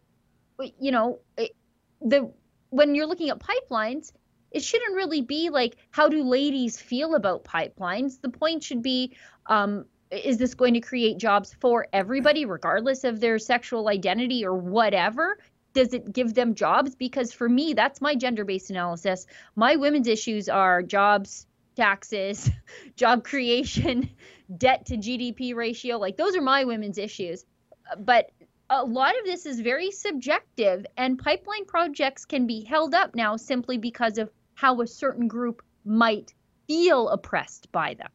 you 0.79 0.91
know, 0.91 1.19
it, 1.37 1.55
the 2.01 2.31
when 2.69 2.95
you're 2.95 3.05
looking 3.05 3.29
at 3.29 3.39
pipelines, 3.39 4.11
it 4.51 4.63
shouldn't 4.63 4.95
really 4.95 5.21
be 5.21 5.49
like 5.49 5.77
how 5.91 6.09
do 6.09 6.23
ladies 6.23 6.79
feel 6.79 7.15
about 7.15 7.43
pipelines. 7.43 8.19
The 8.21 8.29
point 8.29 8.63
should 8.63 8.81
be 8.81 9.15
um, 9.45 9.85
is 10.11 10.37
this 10.37 10.53
going 10.53 10.73
to 10.75 10.81
create 10.81 11.17
jobs 11.17 11.55
for 11.59 11.87
everybody, 11.91 12.45
regardless 12.45 13.03
of 13.03 13.19
their 13.19 13.39
sexual 13.39 13.87
identity 13.89 14.45
or 14.45 14.53
whatever? 14.53 15.37
Does 15.73 15.93
it 15.93 16.13
give 16.13 16.33
them 16.33 16.55
jobs? 16.55 16.95
Because 16.95 17.33
for 17.33 17.49
me, 17.49 17.73
that's 17.73 18.01
my 18.01 18.15
gender 18.15 18.45
based 18.45 18.69
analysis. 18.69 19.25
My 19.55 19.75
women's 19.75 20.07
issues 20.07 20.47
are 20.47 20.81
jobs, 20.81 21.47
taxes, 21.75 22.49
job 22.95 23.23
creation, 23.23 24.09
debt 24.57 24.85
to 24.87 24.97
GDP 24.97 25.55
ratio. 25.55 25.97
Like 25.97 26.17
those 26.17 26.35
are 26.35 26.41
my 26.41 26.63
women's 26.63 26.97
issues. 26.97 27.45
Uh, 27.91 27.97
but 27.97 28.31
a 28.69 28.83
lot 28.83 29.17
of 29.17 29.25
this 29.25 29.45
is 29.45 29.59
very 29.59 29.91
subjective, 29.91 30.85
and 30.97 31.19
pipeline 31.19 31.65
projects 31.65 32.25
can 32.25 32.47
be 32.47 32.63
held 32.63 32.95
up 32.95 33.13
now 33.13 33.35
simply 33.35 33.77
because 33.77 34.17
of 34.17 34.31
how 34.55 34.81
a 34.81 34.87
certain 34.87 35.27
group 35.27 35.61
might 35.83 36.33
feel 36.67 37.09
oppressed 37.09 37.71
by 37.71 37.93
them. 37.93 38.09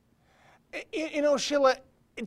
You 0.92 1.22
know, 1.22 1.36
Sheila, 1.36 1.76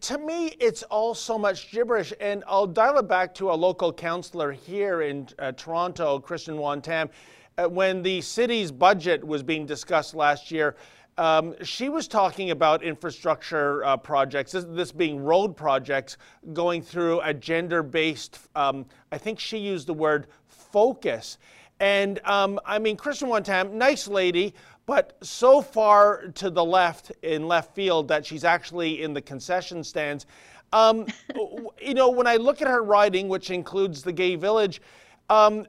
to 0.01 0.17
me, 0.17 0.47
it's 0.59 0.83
all 0.83 1.13
so 1.13 1.37
much 1.37 1.71
gibberish. 1.71 2.13
And 2.19 2.43
I'll 2.47 2.67
dial 2.67 2.97
it 2.97 3.07
back 3.07 3.33
to 3.35 3.51
a 3.51 3.53
local 3.53 3.93
councillor 3.93 4.51
here 4.51 5.01
in 5.01 5.27
uh, 5.39 5.53
Toronto, 5.53 6.19
Kristyn 6.19 6.57
Wong-Tam. 6.57 7.09
Uh, 7.57 7.69
when 7.69 8.01
the 8.01 8.19
city's 8.21 8.71
budget 8.71 9.23
was 9.23 9.43
being 9.43 9.65
discussed 9.65 10.15
last 10.15 10.51
year, 10.51 10.75
um, 11.17 11.53
she 11.63 11.89
was 11.89 12.07
talking 12.07 12.49
about 12.49 12.81
infrastructure 12.81 13.85
uh, 13.85 13.95
projects, 13.95 14.51
this, 14.51 14.65
this, 14.69 14.91
being 14.91 15.23
road 15.23 15.55
projects, 15.55 16.17
going 16.53 16.81
through 16.81 17.21
a 17.21 17.33
gender 17.33 17.83
based, 17.83 18.39
um, 18.55 18.85
I 19.11 19.19
think 19.19 19.39
she 19.39 19.59
used 19.59 19.85
the 19.85 19.93
word 19.93 20.25
focus. 20.47 21.37
And 21.79 22.19
um, 22.25 22.59
I 22.65 22.79
mean, 22.79 22.97
Kristyn 22.97 23.27
Wong-Tam, 23.27 23.77
nice 23.77 24.07
lady, 24.07 24.55
but 24.85 25.17
so 25.21 25.61
far 25.61 26.27
to 26.35 26.49
the 26.49 26.63
left 26.63 27.11
in 27.21 27.47
left 27.47 27.73
field 27.73 28.07
that 28.09 28.25
she's 28.25 28.43
actually 28.43 29.01
in 29.01 29.13
the 29.13 29.21
concession 29.21 29.83
stands. 29.83 30.25
Um, 30.73 31.05
you 31.81 31.93
know, 31.93 32.09
when 32.09 32.27
I 32.27 32.35
look 32.35 32.61
at 32.61 32.67
her 32.67 32.83
writing, 32.83 33.27
which 33.27 33.51
includes 33.51 34.03
the 34.03 34.11
gay 34.11 34.35
village, 34.35 34.81
um, 35.29 35.65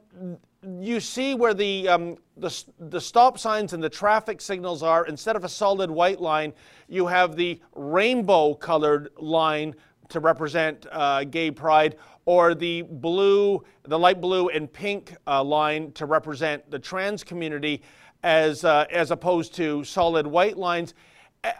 you 0.79 0.99
see 0.99 1.35
where 1.35 1.53
the, 1.53 1.87
um, 1.87 2.17
the, 2.37 2.63
the 2.79 2.99
stop 2.99 3.37
signs 3.37 3.73
and 3.73 3.83
the 3.83 3.89
traffic 3.89 4.41
signals 4.41 4.83
are. 4.83 5.05
Instead 5.05 5.35
of 5.35 5.43
a 5.43 5.49
solid 5.49 5.89
white 5.89 6.19
line, 6.19 6.53
you 6.87 7.05
have 7.07 7.35
the 7.35 7.61
rainbow 7.75 8.55
colored 8.55 9.09
line 9.17 9.75
to 10.09 10.19
represent 10.19 10.85
uh, 10.91 11.23
gay 11.23 11.49
pride, 11.49 11.95
or 12.25 12.55
the 12.55 12.81
blue, 12.83 13.63
the 13.83 13.97
light 13.97 14.19
blue 14.19 14.49
and 14.49 14.71
pink 14.71 15.15
uh, 15.27 15.43
line 15.43 15.91
to 15.93 16.05
represent 16.05 16.69
the 16.69 16.79
trans 16.79 17.23
community 17.23 17.81
as, 18.25 18.65
uh, 18.65 18.85
as 18.89 19.11
opposed 19.11 19.53
to 19.53 19.83
solid 19.83 20.25
white 20.25 20.57
lines. 20.57 20.95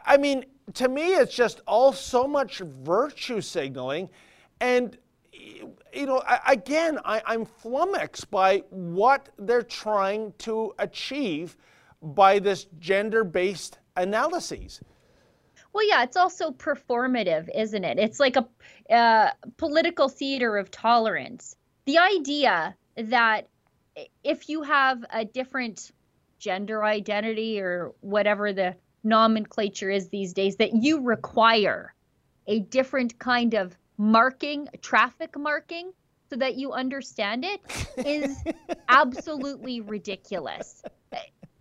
I 0.04 0.18
mean, 0.18 0.46
to 0.74 0.90
me, 0.90 1.14
it's 1.14 1.34
just 1.34 1.62
all 1.68 1.94
so 1.94 2.28
much 2.28 2.58
virtue 2.58 3.40
signaling. 3.40 4.10
And, 4.60 4.98
you 5.32 6.06
know, 6.08 6.24
again, 6.48 6.98
I, 7.06 7.22
I'm 7.28 7.46
flummoxed 7.46 8.32
by 8.32 8.64
what 8.72 9.30
they're 9.38 9.62
trying 9.62 10.34
to 10.40 10.74
achieve 10.80 11.56
by 12.02 12.40
this 12.40 12.66
gender 12.80 13.24
based 13.24 13.78
analyses. 13.96 14.82
Well, 15.72 15.88
yeah, 15.88 16.02
it's 16.02 16.18
also 16.18 16.50
performative, 16.50 17.48
isn't 17.54 17.84
it? 17.84 18.00
It's 18.00 18.20
like 18.20 18.38
a 18.38 18.48
uh, 18.92 19.32
political 19.58 20.10
theater 20.10 20.58
of 20.58 20.72
tolerance. 20.72 21.56
The 21.86 22.00
idea 22.00 22.76
that 22.98 23.50
if 24.24 24.50
you 24.50 24.64
have 24.64 25.06
a 25.12 25.26
different 25.26 25.92
gender 26.40 26.84
identity 26.84 27.60
or 27.60 27.94
whatever 28.02 28.54
the 28.54 28.76
nomenclature 29.04 29.90
is 29.90 30.10
these 30.10 30.34
days, 30.34 30.58
that 30.58 30.72
you 30.74 31.02
require 31.02 31.94
a 32.48 32.60
different 32.60 33.18
kind 33.20 33.54
of 33.54 33.78
marking, 33.98 34.68
traffic 34.82 35.38
marking, 35.38 35.92
so 36.30 36.36
that 36.38 36.56
you 36.56 36.72
understand 36.74 37.46
it 37.46 37.62
is 37.98 38.38
absolutely 38.90 39.82
ridiculous. 39.82 40.82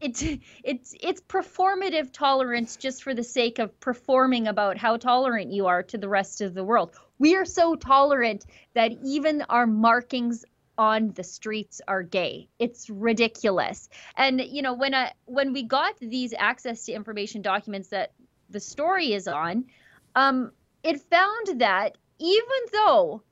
It's 0.00 0.22
it's 0.62 0.94
it's 1.00 1.20
performative 1.22 2.12
tolerance 2.12 2.76
just 2.76 3.02
for 3.02 3.14
the 3.14 3.22
sake 3.22 3.58
of 3.58 3.78
performing 3.80 4.48
about 4.48 4.76
how 4.76 4.96
tolerant 4.98 5.50
you 5.50 5.66
are 5.66 5.82
to 5.84 5.98
the 5.98 6.08
rest 6.08 6.40
of 6.40 6.52
the 6.52 6.64
world. 6.64 6.94
We 7.18 7.36
are 7.36 7.44
so 7.46 7.74
tolerant 7.74 8.44
that 8.74 8.92
even 9.02 9.42
our 9.48 9.66
markings 9.66 10.44
on 10.76 11.12
the 11.12 11.24
streets 11.24 11.80
are 11.86 12.02
gay. 12.02 12.48
It's 12.58 12.90
ridiculous. 12.90 13.88
And 14.16 14.40
you 14.40 14.62
know, 14.62 14.74
when 14.74 14.94
I 14.94 15.12
when 15.26 15.52
we 15.52 15.62
got 15.62 15.98
these 15.98 16.34
access 16.36 16.84
to 16.86 16.92
information 16.92 17.42
documents 17.42 17.88
that 17.88 18.12
the 18.50 18.60
story 18.60 19.12
is 19.12 19.28
on, 19.28 19.66
um, 20.14 20.52
it 20.82 21.00
found 21.00 21.60
that 21.60 21.96
even 22.18 22.60
though 22.72 23.22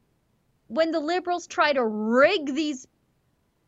when 0.68 0.90
the 0.90 1.00
liberals 1.00 1.46
try 1.46 1.72
to 1.72 1.84
rig 1.84 2.46
these 2.46 2.86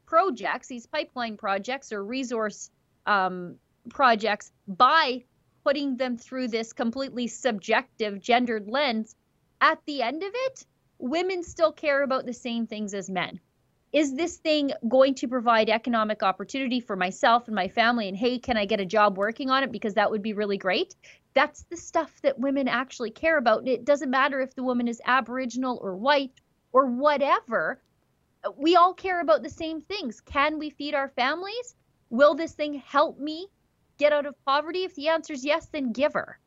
projects, 0.06 0.68
these 0.68 0.86
pipeline 0.86 1.36
projects 1.36 1.92
or 1.92 2.04
resource 2.04 2.70
um, 3.06 3.56
projects 3.90 4.52
by 4.66 5.24
putting 5.64 5.96
them 5.96 6.16
through 6.16 6.48
this 6.48 6.72
completely 6.72 7.26
subjective 7.26 8.20
gendered 8.20 8.68
lens, 8.68 9.14
at 9.60 9.78
the 9.86 10.02
end 10.02 10.22
of 10.22 10.30
it, 10.32 10.66
women 10.98 11.42
still 11.42 11.72
care 11.72 12.02
about 12.02 12.26
the 12.26 12.32
same 12.32 12.66
things 12.66 12.94
as 12.94 13.08
men. 13.10 13.40
Is 13.94 14.12
this 14.16 14.38
thing 14.38 14.72
going 14.88 15.14
to 15.14 15.28
provide 15.28 15.70
economic 15.70 16.24
opportunity 16.24 16.80
for 16.80 16.96
myself 16.96 17.46
and 17.46 17.54
my 17.54 17.68
family? 17.68 18.08
And 18.08 18.16
hey, 18.16 18.40
can 18.40 18.56
I 18.56 18.64
get 18.64 18.80
a 18.80 18.84
job 18.84 19.16
working 19.16 19.50
on 19.50 19.62
it? 19.62 19.70
Because 19.70 19.94
that 19.94 20.10
would 20.10 20.20
be 20.20 20.32
really 20.32 20.58
great. 20.58 20.96
That's 21.32 21.62
the 21.62 21.76
stuff 21.76 22.20
that 22.22 22.36
women 22.36 22.66
actually 22.66 23.12
care 23.12 23.38
about. 23.38 23.60
And 23.60 23.68
it 23.68 23.84
doesn't 23.84 24.10
matter 24.10 24.40
if 24.40 24.52
the 24.56 24.64
woman 24.64 24.88
is 24.88 25.00
Aboriginal 25.04 25.78
or 25.80 25.94
white 25.94 26.32
or 26.72 26.86
whatever. 26.86 27.80
We 28.56 28.74
all 28.74 28.94
care 28.94 29.20
about 29.20 29.44
the 29.44 29.48
same 29.48 29.80
things. 29.80 30.20
Can 30.20 30.58
we 30.58 30.70
feed 30.70 30.96
our 30.96 31.10
families? 31.10 31.76
Will 32.10 32.34
this 32.34 32.52
thing 32.52 32.74
help 32.74 33.20
me 33.20 33.46
get 33.98 34.12
out 34.12 34.26
of 34.26 34.44
poverty? 34.44 34.82
If 34.82 34.96
the 34.96 35.06
answer 35.06 35.34
is 35.34 35.44
yes, 35.44 35.66
then 35.66 35.92
give 35.92 36.14
her. 36.14 36.40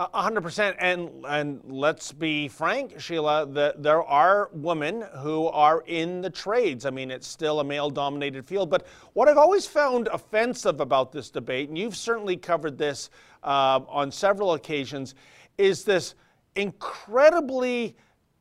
A 0.00 0.22
hundred 0.22 0.42
percent, 0.42 0.76
and 0.78 1.10
and 1.28 1.60
let's 1.64 2.12
be 2.12 2.46
frank, 2.46 3.00
Sheila. 3.00 3.46
That 3.46 3.82
there 3.82 4.04
are 4.04 4.48
women 4.52 5.04
who 5.22 5.48
are 5.48 5.82
in 5.88 6.20
the 6.20 6.30
trades. 6.30 6.86
I 6.86 6.90
mean, 6.90 7.10
it's 7.10 7.26
still 7.26 7.58
a 7.58 7.64
male-dominated 7.64 8.46
field. 8.46 8.70
But 8.70 8.86
what 9.14 9.28
I've 9.28 9.38
always 9.38 9.66
found 9.66 10.06
offensive 10.12 10.78
about 10.78 11.10
this 11.10 11.30
debate, 11.30 11.68
and 11.68 11.76
you've 11.76 11.96
certainly 11.96 12.36
covered 12.36 12.78
this 12.78 13.10
uh, 13.42 13.80
on 13.88 14.12
several 14.12 14.52
occasions, 14.52 15.16
is 15.56 15.82
this 15.82 16.14
incredibly 16.54 17.96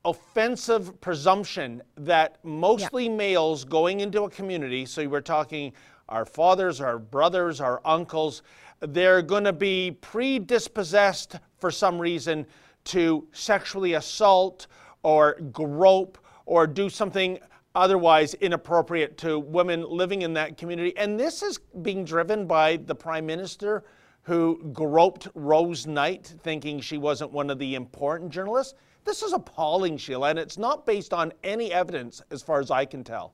offensive 0.05 1.01
presumption 1.01 1.81
that 1.95 2.37
mostly 2.43 3.05
yeah. 3.05 3.15
males 3.15 3.65
going 3.65 4.01
into 4.01 4.25
a 4.25 4.29
community. 4.29 4.85
So 4.85 5.07
we're 5.07 5.21
talking 5.21 5.73
our 6.07 6.23
fathers, 6.23 6.79
our 6.81 6.99
brothers, 6.99 7.59
our 7.59 7.81
uncles, 7.83 8.43
they're 8.79 9.21
going 9.21 9.43
to 9.43 9.53
be 9.53 9.97
predispossessed 10.01 11.37
for 11.57 11.71
some 11.71 11.99
reason 11.99 12.45
to 12.85 13.27
sexually 13.31 13.93
assault 13.93 14.67
or 15.03 15.35
grope 15.51 16.17
or 16.45 16.67
do 16.67 16.89
something 16.89 17.39
otherwise 17.75 18.33
inappropriate 18.35 19.17
to 19.17 19.39
women 19.39 19.85
living 19.87 20.23
in 20.23 20.33
that 20.33 20.57
community. 20.57 20.95
And 20.97 21.19
this 21.19 21.43
is 21.43 21.59
being 21.81 22.05
driven 22.05 22.47
by 22.47 22.77
the 22.77 22.95
prime 22.95 23.25
minister 23.25 23.83
who 24.23 24.71
groped 24.73 25.27
Rose 25.35 25.85
Knight 25.85 26.35
thinking 26.43 26.79
she 26.81 26.97
wasn't 26.97 27.31
one 27.31 27.49
of 27.49 27.59
the 27.59 27.75
important 27.75 28.31
journalists. 28.31 28.73
This 29.05 29.21
is 29.21 29.31
appalling, 29.31 29.95
Sheila, 29.95 30.31
and 30.31 30.39
it's 30.39 30.57
not 30.57 30.85
based 30.85 31.13
on 31.13 31.31
any 31.43 31.71
evidence 31.71 32.21
as 32.29 32.41
far 32.41 32.59
as 32.59 32.71
I 32.71 32.83
can 32.83 33.03
tell. 33.03 33.33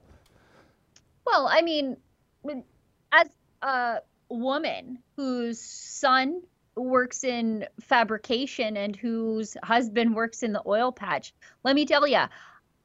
Well, 1.25 1.47
I 1.47 1.61
mean, 1.61 1.97
as 3.11 3.29
a 3.63 4.01
woman 4.33 4.99
whose 5.15 5.59
son 5.59 6.41
works 6.75 7.23
in 7.23 7.65
fabrication 7.81 8.77
and 8.77 8.95
whose 8.95 9.55
husband 9.63 10.15
works 10.15 10.43
in 10.43 10.53
the 10.53 10.63
oil 10.65 10.91
patch, 10.91 11.33
let 11.63 11.75
me 11.75 11.85
tell 11.85 12.07
you, 12.07 12.23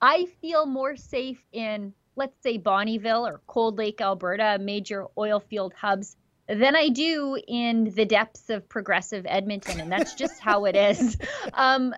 I 0.00 0.26
feel 0.40 0.66
more 0.66 0.96
safe 0.96 1.42
in, 1.52 1.94
let's 2.16 2.40
say, 2.42 2.58
Bonnyville 2.58 3.26
or 3.26 3.40
Cold 3.46 3.78
Lake, 3.78 4.00
Alberta, 4.00 4.58
major 4.60 5.06
oil 5.16 5.40
field 5.40 5.72
hubs, 5.74 6.16
than 6.48 6.76
I 6.76 6.88
do 6.88 7.38
in 7.46 7.92
the 7.94 8.04
depths 8.04 8.48
of 8.48 8.68
progressive 8.68 9.26
Edmonton. 9.28 9.80
And 9.80 9.90
that's 9.92 10.14
just 10.14 10.40
how 10.40 10.64
it 10.64 10.76
is. 10.76 11.16
Um, 11.54 11.94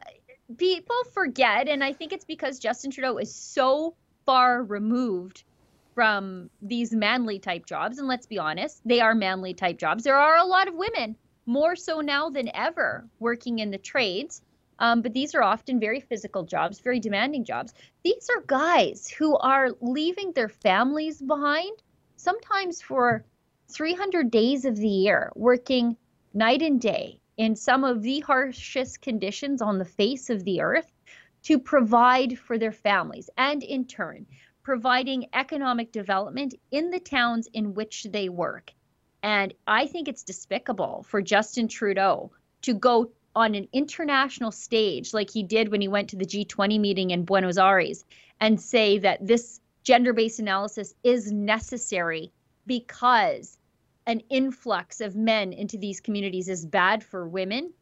people 0.57 0.97
forget, 1.13 1.69
and 1.69 1.85
I 1.85 1.93
think 1.93 2.13
it's 2.13 2.25
because 2.25 2.59
Justin 2.59 2.91
Trudeau 2.91 3.19
is 3.19 3.35
so 3.35 3.95
far 4.25 4.63
removed 4.63 5.45
from 6.01 6.49
these 6.63 6.93
manly 6.95 7.39
type 7.39 7.67
jobs. 7.67 7.99
And 7.99 8.09
let's 8.09 8.25
be 8.25 8.39
honest, 8.39 8.81
they 8.87 9.01
are 9.01 9.15
manly 9.15 9.53
type 9.53 9.77
jobs. 9.77 10.03
There 10.03 10.17
are 10.17 10.39
a 10.39 10.47
lot 10.47 10.67
of 10.67 10.73
women, 10.73 11.15
more 11.45 11.77
so 11.77 12.01
now 12.01 12.31
than 12.31 12.51
ever, 12.55 13.07
working 13.19 13.59
in 13.59 13.71
the 13.71 13.77
trades. 13.77 14.41
Um, 14.79 15.03
but 15.03 15.13
these 15.13 15.35
are 15.35 15.43
often 15.43 15.79
very 15.79 16.01
physical 16.01 16.45
jobs, 16.45 16.81
very 16.81 17.01
demanding 17.01 17.45
jobs. 17.45 17.75
These 18.03 18.31
are 18.35 18.41
guys 18.47 19.09
who 19.09 19.37
are 19.37 19.73
leaving 19.83 20.33
their 20.33 20.49
families 20.49 21.21
behind, 21.21 21.83
sometimes 22.17 22.81
for 22.81 23.27
300 23.69 24.31
days 24.31 24.65
of 24.65 24.77
the 24.77 24.89
year, 24.89 25.31
working 25.37 25.99
night 26.33 26.63
and 26.63 26.81
day 26.81 27.21
in 27.37 27.55
some 27.55 27.85
of 27.85 28.01
the 28.01 28.21
harshest 28.21 29.03
conditions 29.03 29.61
on 29.61 29.77
the 29.77 29.85
face 29.85 30.31
of 30.31 30.45
the 30.45 30.63
earth 30.63 30.91
to 31.43 31.59
provide 31.59 32.39
for 32.39 32.57
their 32.57 32.73
families 32.73 33.29
and 33.37 33.63
in 33.63 33.85
turn 33.85 34.25
providing 34.71 35.27
economic 35.33 35.91
development 35.91 36.55
in 36.71 36.93
the 36.93 37.01
towns 37.01 37.49
in 37.55 37.75
which 37.75 38.07
they 38.13 38.29
work. 38.29 38.71
And 39.21 39.53
I 39.67 39.89
think 39.89 40.07
it's 40.07 40.23
despicable 40.23 41.05
for 41.09 41.21
Justin 41.21 41.67
Trudeau 41.67 42.31
to 42.63 42.75
go 42.75 43.11
on 43.35 43.57
an 43.57 43.67
international 43.73 44.53
stage 44.53 45.13
like 45.13 45.29
he 45.29 45.43
did 45.43 45.73
when 45.73 45.81
he 45.81 45.89
went 45.89 46.11
to 46.11 46.17
the 46.17 46.25
G20 46.25 46.79
meeting 46.79 47.11
in 47.11 47.25
Buenos 47.25 47.59
Aires 47.59 48.05
and 48.39 48.61
say 48.61 48.99
that 48.99 49.27
this 49.27 49.61
gender 49.83 50.13
based 50.13 50.39
analysis 50.39 50.95
is 51.03 51.33
necessary 51.33 52.31
because 52.65 53.59
an 54.07 54.21
influx 54.31 55.01
of 55.01 55.17
men 55.17 55.53
into 55.53 55.79
these 55.79 56.01
communities 56.01 56.49
is 56.49 56.65
bad 56.65 57.03
for 57.03 57.27
women. 57.27 57.73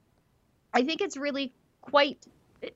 I 0.72 0.84
think 0.84 1.02
it's 1.02 1.18
really 1.18 1.52
quite 1.82 2.26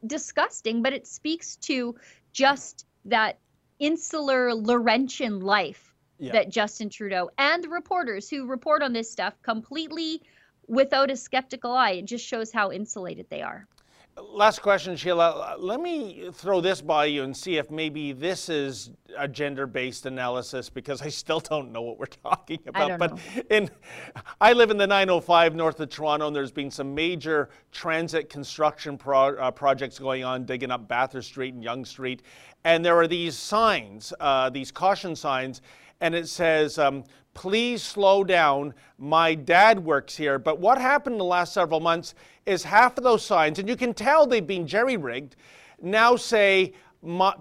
disgusting, 0.07 0.83
but 0.83 0.92
it 0.92 1.07
speaks 1.07 1.57
to 1.62 1.94
just 2.35 2.85
that 3.07 3.38
insular 3.83 4.55
Laurentian 4.55 5.40
life 5.40 5.92
yeah. 6.18 6.33
that 6.33 6.51
Justin 6.51 6.88
Trudeau 6.88 7.31
and 7.37 7.64
the 7.64 7.68
reporters 7.68 8.31
who 8.31 8.47
report 8.47 8.81
on 8.83 8.92
this 8.92 9.11
stuff 9.11 9.35
completely 9.42 10.23
without 10.68 11.11
a 11.11 11.16
skeptical 11.16 11.73
eye. 11.73 11.92
It 11.92 12.05
just 12.05 12.25
shows 12.25 12.53
how 12.53 12.71
insulated 12.71 13.27
they 13.29 13.42
are. 13.42 13.66
Last 14.20 14.61
question, 14.61 14.94
Sheila. 14.94 15.57
Let 15.59 15.81
me 15.81 16.29
throw 16.35 16.61
this 16.61 16.83
by 16.83 17.07
you 17.07 17.22
and 17.22 17.35
see 17.35 17.57
if 17.57 17.70
maybe 17.70 18.12
this 18.12 18.51
is 18.51 18.90
a 19.16 19.27
gender-based 19.27 20.05
analysis 20.05 20.68
because 20.68 21.01
I 21.01 21.09
still 21.09 21.40
don't 21.40 21.72
know 21.72 21.81
what 21.81 21.98
we're 21.98 22.07
talking 22.07 22.59
about. 22.66 22.98
but 22.98 23.12
know. 23.14 23.42
in 23.48 23.70
I 24.38 24.53
live 24.53 24.70
in 24.70 24.77
the 24.77 24.87
905 24.87 25.55
north 25.55 25.81
of 25.81 25.88
Toronto, 25.88 26.27
and 26.27 26.37
there's 26.37 26.53
been 26.53 26.70
some 26.70 26.94
major 26.94 27.48
transit 27.70 28.29
construction 28.29 28.98
pro, 28.98 29.35
uh, 29.37 29.51
projects 29.51 29.98
going 29.98 30.25
on, 30.25 30.44
digging 30.44 30.70
up 30.70 30.87
Bathurst 30.88 31.29
Street 31.29 31.55
and 31.55 31.64
Yonge 31.64 31.87
Street, 31.87 32.22
and 32.64 32.85
there 32.85 32.98
are 32.98 33.09
these 33.09 33.35
signs, 33.35 34.12
uh, 34.20 34.51
these 34.51 34.70
caution 34.70 35.16
signs, 35.16 35.62
and 36.03 36.14
it 36.14 36.29
says, 36.29 36.79
um, 36.79 37.05
please 37.35 37.83
slow 37.83 38.25
down. 38.25 38.75
My 38.99 39.35
dad 39.35 39.85
works 39.85 40.16
here. 40.16 40.38
But 40.38 40.59
what 40.59 40.79
happened 40.79 41.14
in 41.14 41.18
the 41.18 41.25
last 41.25 41.53
several 41.53 41.81
months 41.81 42.14
is 42.47 42.64
half 42.64 42.99
of 42.99 43.05
those 43.05 43.25
signs, 43.25 43.59
and 43.59 43.68
you 43.68 43.77
can 43.77 43.95
tell 43.95 44.27
they've 44.27 44.47
been 44.47 44.66
jerry 44.66 44.97
rigged, 44.97 45.37
now 45.81 46.16
say, 46.16 46.73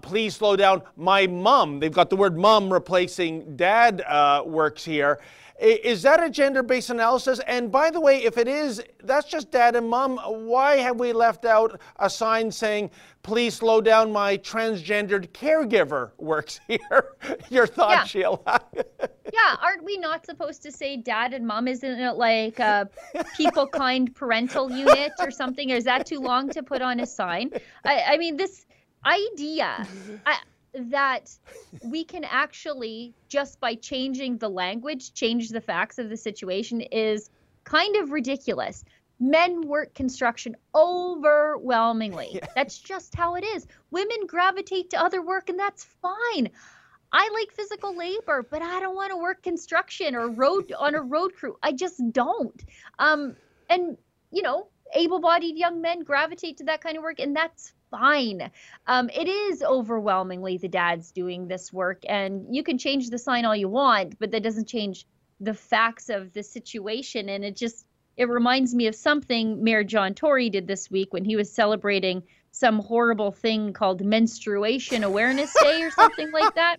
please 0.02 0.34
slow 0.34 0.56
down, 0.56 0.82
my 0.96 1.26
mom. 1.26 1.78
They've 1.80 1.92
got 1.92 2.10
the 2.10 2.16
word 2.16 2.36
mom 2.36 2.72
replacing 2.72 3.56
dad 3.56 4.02
uh, 4.06 4.42
works 4.44 4.84
here. 4.84 5.20
Is 5.62 6.02
that 6.02 6.20
a 6.20 6.28
gender 6.28 6.64
based 6.64 6.90
analysis? 6.90 7.40
And 7.46 7.70
by 7.70 7.90
the 7.90 8.00
way, 8.00 8.24
if 8.24 8.36
it 8.36 8.48
is, 8.48 8.82
that's 9.04 9.28
just 9.28 9.52
dad 9.52 9.76
and 9.76 9.88
mom. 9.88 10.18
Why 10.18 10.76
have 10.78 10.98
we 10.98 11.12
left 11.12 11.44
out 11.44 11.80
a 12.00 12.10
sign 12.10 12.50
saying, 12.50 12.90
please 13.22 13.54
slow 13.54 13.80
down, 13.80 14.10
my 14.10 14.38
transgendered 14.38 15.28
caregiver 15.28 16.10
works 16.18 16.58
here? 16.68 17.14
Your 17.48 17.68
thought, 17.68 17.90
yeah. 17.90 18.04
Sheila? 18.04 18.60
yeah, 19.32 19.56
aren't 19.62 19.84
we 19.84 19.98
not 19.98 20.26
supposed 20.26 20.62
to 20.64 20.72
say 20.72 20.96
dad 20.96 21.32
and 21.32 21.46
mom? 21.46 21.68
Isn't 21.68 22.00
it 22.00 22.16
like 22.16 22.58
a 22.58 22.90
people 23.36 23.68
kind 23.68 24.12
parental 24.12 24.68
unit 24.68 25.12
or 25.20 25.30
something? 25.30 25.70
Or 25.70 25.76
is 25.76 25.84
that 25.84 26.06
too 26.06 26.18
long 26.18 26.48
to 26.50 26.64
put 26.64 26.82
on 26.82 26.98
a 26.98 27.06
sign? 27.06 27.52
I, 27.84 28.02
I 28.08 28.16
mean, 28.18 28.36
this 28.36 28.66
idea. 29.04 29.86
I, 30.26 30.38
that 30.74 31.30
we 31.84 32.04
can 32.04 32.24
actually 32.24 33.14
just 33.28 33.60
by 33.60 33.74
changing 33.74 34.38
the 34.38 34.48
language 34.48 35.12
change 35.12 35.50
the 35.50 35.60
facts 35.60 35.98
of 35.98 36.08
the 36.08 36.16
situation 36.16 36.80
is 36.80 37.30
kind 37.64 37.96
of 37.96 38.10
ridiculous. 38.10 38.84
Men 39.20 39.62
work 39.62 39.94
construction 39.94 40.56
overwhelmingly. 40.74 42.30
Yeah. 42.32 42.46
that's 42.54 42.78
just 42.78 43.14
how 43.14 43.34
it 43.34 43.44
is. 43.44 43.66
Women 43.90 44.26
gravitate 44.26 44.90
to 44.90 45.00
other 45.00 45.22
work 45.22 45.48
and 45.48 45.58
that's 45.58 45.84
fine. 45.84 46.50
I 47.12 47.28
like 47.34 47.52
physical 47.52 47.94
labor 47.94 48.46
but 48.50 48.62
i 48.62 48.80
don't 48.80 48.94
want 48.94 49.10
to 49.10 49.18
work 49.18 49.42
construction 49.42 50.14
or 50.14 50.28
road 50.28 50.72
on 50.78 50.94
a 50.94 51.02
road 51.02 51.34
crew. 51.34 51.56
I 51.62 51.72
just 51.72 52.00
don't. 52.12 52.64
Um 52.98 53.36
and 53.68 53.98
you 54.30 54.42
know 54.42 54.68
able-bodied 54.94 55.56
young 55.56 55.80
men 55.80 56.00
gravitate 56.00 56.58
to 56.58 56.64
that 56.64 56.82
kind 56.82 56.96
of 56.96 57.02
work 57.02 57.18
and 57.18 57.34
that's 57.36 57.72
fine. 57.92 58.50
Um, 58.88 59.08
it 59.10 59.28
is 59.28 59.62
overwhelmingly 59.62 60.58
the 60.58 60.68
dads 60.68 61.12
doing 61.12 61.46
this 61.46 61.72
work, 61.72 62.02
and 62.08 62.46
you 62.50 62.64
can 62.64 62.78
change 62.78 63.10
the 63.10 63.18
sign 63.18 63.44
all 63.44 63.54
you 63.54 63.68
want, 63.68 64.18
but 64.18 64.32
that 64.32 64.42
doesn't 64.42 64.66
change 64.66 65.06
the 65.38 65.54
facts 65.54 66.08
of 66.08 66.32
the 66.32 66.42
situation. 66.42 67.28
And 67.28 67.44
it 67.44 67.56
just 67.56 67.86
it 68.16 68.28
reminds 68.28 68.74
me 68.74 68.88
of 68.88 68.94
something 68.94 69.62
Mayor 69.62 69.84
John 69.84 70.14
Tory 70.14 70.50
did 70.50 70.66
this 70.66 70.90
week 70.90 71.12
when 71.12 71.24
he 71.24 71.36
was 71.36 71.52
celebrating 71.52 72.22
some 72.50 72.78
horrible 72.80 73.30
thing 73.30 73.72
called 73.72 74.04
Menstruation 74.04 75.04
Awareness 75.04 75.54
Day 75.62 75.82
or 75.82 75.90
something 75.90 76.30
like 76.32 76.54
that. 76.54 76.76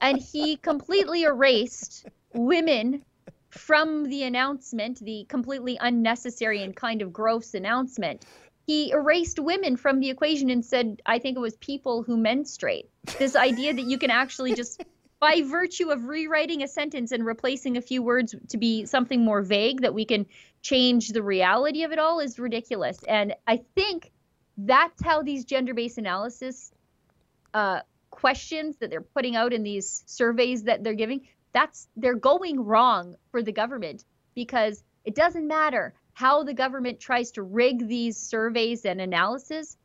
And 0.00 0.18
he 0.18 0.56
completely 0.56 1.22
erased 1.22 2.06
women 2.34 3.02
from 3.50 4.04
the 4.04 4.24
announcement, 4.24 4.98
the 4.98 5.24
completely 5.28 5.78
unnecessary 5.80 6.62
and 6.62 6.74
kind 6.74 7.00
of 7.00 7.12
gross 7.12 7.54
announcement 7.54 8.24
he 8.68 8.90
erased 8.90 9.38
women 9.38 9.78
from 9.78 9.98
the 9.98 10.10
equation 10.10 10.50
and 10.50 10.62
said, 10.62 11.00
I 11.06 11.20
think 11.20 11.38
it 11.38 11.40
was 11.40 11.56
people 11.56 12.02
who 12.02 12.18
menstruate. 12.18 12.90
This 13.18 13.34
idea 13.34 13.72
that 13.72 13.86
you 13.86 13.96
can 13.96 14.10
actually 14.10 14.52
just, 14.52 14.84
by 15.20 15.40
virtue 15.40 15.88
of 15.88 16.04
rewriting 16.04 16.62
a 16.62 16.68
sentence 16.68 17.10
and 17.10 17.24
replacing 17.24 17.78
a 17.78 17.80
few 17.80 18.02
words 18.02 18.34
to 18.50 18.58
be 18.58 18.84
something 18.84 19.24
more 19.24 19.40
vague, 19.40 19.80
that 19.80 19.94
we 19.94 20.04
can 20.04 20.26
change 20.60 21.08
the 21.08 21.22
reality 21.22 21.84
of 21.84 21.92
it 21.92 21.98
all 21.98 22.20
is 22.20 22.38
ridiculous. 22.38 23.02
And 23.08 23.34
I 23.46 23.62
think 23.74 24.12
that's 24.58 25.02
how 25.02 25.22
these 25.22 25.46
gender 25.46 25.72
based 25.72 25.96
analysis 25.96 26.70
uh, 27.54 27.80
questions 28.10 28.76
that 28.80 28.90
they're 28.90 29.00
putting 29.00 29.34
out 29.34 29.54
in 29.54 29.62
these 29.62 30.04
surveys 30.04 30.64
that 30.64 30.84
they're 30.84 30.92
giving, 30.92 31.22
that's 31.54 31.88
they're 31.96 32.16
going 32.16 32.62
wrong 32.62 33.16
for 33.30 33.42
the 33.42 33.52
government 33.52 34.04
because 34.34 34.84
it 35.06 35.14
doesn't 35.14 35.48
matter 35.48 35.94
how 36.18 36.42
the 36.42 36.52
government 36.52 36.98
tries 36.98 37.30
to 37.30 37.44
rig 37.44 37.86
these 37.86 38.16
surveys 38.16 38.84
and 38.84 39.00
analysis, 39.00 39.76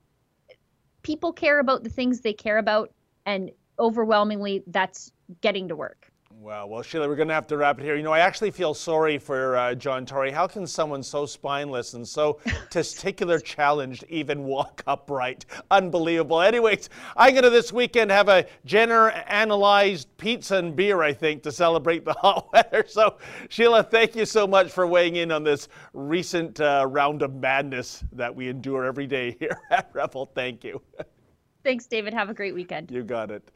people 1.03 1.31
care 1.31 1.59
about 1.59 1.83
the 1.83 1.91
things 1.91 2.21
they 2.21 2.33
care 2.33 2.57
about, 2.57 2.91
and 3.27 3.51
overwhelmingly, 3.77 4.63
that's 4.65 5.11
getting 5.41 5.67
to 5.67 5.75
work. 5.75 6.11
Wow. 6.43 6.67
Well, 6.67 6.81
Sheila, 6.81 7.07
we're 7.07 7.15
going 7.15 7.29
to 7.29 7.33
have 7.33 7.47
to 7.47 7.55
wrap 7.55 7.79
it 7.79 7.83
here. 7.83 7.95
You 7.95 8.03
know, 8.03 8.11
I 8.11 8.19
actually 8.19 8.51
feel 8.51 8.73
sorry 8.73 9.17
for 9.17 9.55
uh, 9.55 9.75
John 9.75 10.05
Tory. 10.05 10.29
How 10.29 10.45
can 10.45 10.67
someone 10.67 11.01
so 11.01 11.25
spineless 11.25 11.93
and 11.93 12.05
so 12.05 12.33
testicular 12.69 13.41
challenged 13.41 14.03
even 14.09 14.43
walk 14.43 14.83
upright? 14.85 15.45
Unbelievable. 15.71 16.41
Anyways, 16.41 16.89
I'm 17.15 17.31
going 17.31 17.45
to 17.45 17.49
this 17.49 17.71
weekend 17.71 18.11
have 18.11 18.27
a 18.27 18.45
Jenner 18.65 19.11
analyzed 19.11 20.09
pizza 20.17 20.57
and 20.57 20.75
beer, 20.75 21.01
I 21.01 21.13
think, 21.13 21.43
to 21.43 21.51
celebrate 21.53 22.03
the 22.03 22.11
hot 22.19 22.51
weather. 22.51 22.83
So, 22.89 23.19
Sheila, 23.47 23.81
thank 23.81 24.13
you 24.13 24.25
so 24.25 24.45
much 24.45 24.69
for 24.69 24.85
weighing 24.85 25.15
in 25.15 25.31
on 25.31 25.45
this 25.45 25.69
recent 25.93 26.59
uh, 26.59 26.85
round 26.89 27.21
of 27.21 27.33
madness 27.35 28.03
that 28.11 28.35
we 28.35 28.49
endure 28.49 28.83
every 28.83 29.07
day 29.07 29.31
here 29.39 29.61
at 29.71 29.89
Rebel. 29.93 30.29
Thank 30.35 30.65
you. 30.65 30.81
Thanks, 31.63 31.85
David. 31.85 32.13
Have 32.13 32.29
a 32.29 32.33
great 32.33 32.53
weekend. 32.53 32.91
You 32.91 33.01
got 33.01 33.31
it. 33.31 33.49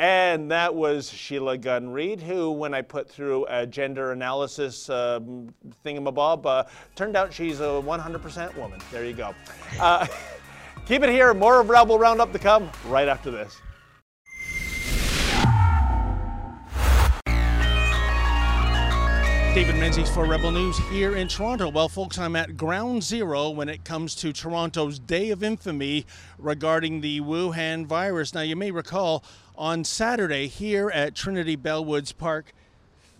And 0.00 0.50
that 0.50 0.74
was 0.74 1.10
Sheila 1.10 1.58
Gunn 1.58 1.90
Reid, 1.90 2.22
who, 2.22 2.52
when 2.52 2.72
I 2.72 2.80
put 2.80 3.06
through 3.06 3.44
a 3.50 3.66
gender 3.66 4.12
analysis 4.12 4.88
um, 4.88 5.52
thingamabob, 5.84 6.46
uh, 6.46 6.64
turned 6.96 7.18
out 7.18 7.34
she's 7.34 7.60
a 7.60 7.64
100% 7.64 8.56
woman. 8.56 8.80
There 8.90 9.04
you 9.04 9.12
go. 9.12 9.34
Uh, 9.78 10.06
keep 10.86 11.02
it 11.02 11.10
here. 11.10 11.34
More 11.34 11.60
of 11.60 11.68
Rebel 11.68 11.98
Roundup 11.98 12.32
to 12.32 12.38
come 12.38 12.70
right 12.86 13.08
after 13.08 13.30
this. 13.30 13.60
David 19.52 19.76
Menzies 19.76 20.08
for 20.08 20.26
Rebel 20.26 20.52
News 20.52 20.78
here 20.90 21.16
in 21.16 21.26
Toronto. 21.26 21.68
Well, 21.68 21.88
folks, 21.88 22.18
I'm 22.18 22.36
at 22.36 22.56
ground 22.56 23.02
zero 23.02 23.50
when 23.50 23.68
it 23.68 23.84
comes 23.84 24.14
to 24.14 24.32
Toronto's 24.32 25.00
day 25.00 25.30
of 25.30 25.42
infamy 25.42 26.06
regarding 26.38 27.00
the 27.00 27.20
Wuhan 27.20 27.84
virus. 27.84 28.32
Now, 28.32 28.42
you 28.42 28.54
may 28.54 28.70
recall 28.70 29.24
on 29.60 29.84
Saturday 29.84 30.46
here 30.46 30.90
at 30.90 31.14
Trinity 31.14 31.54
Bellwoods 31.54 32.16
Park, 32.16 32.54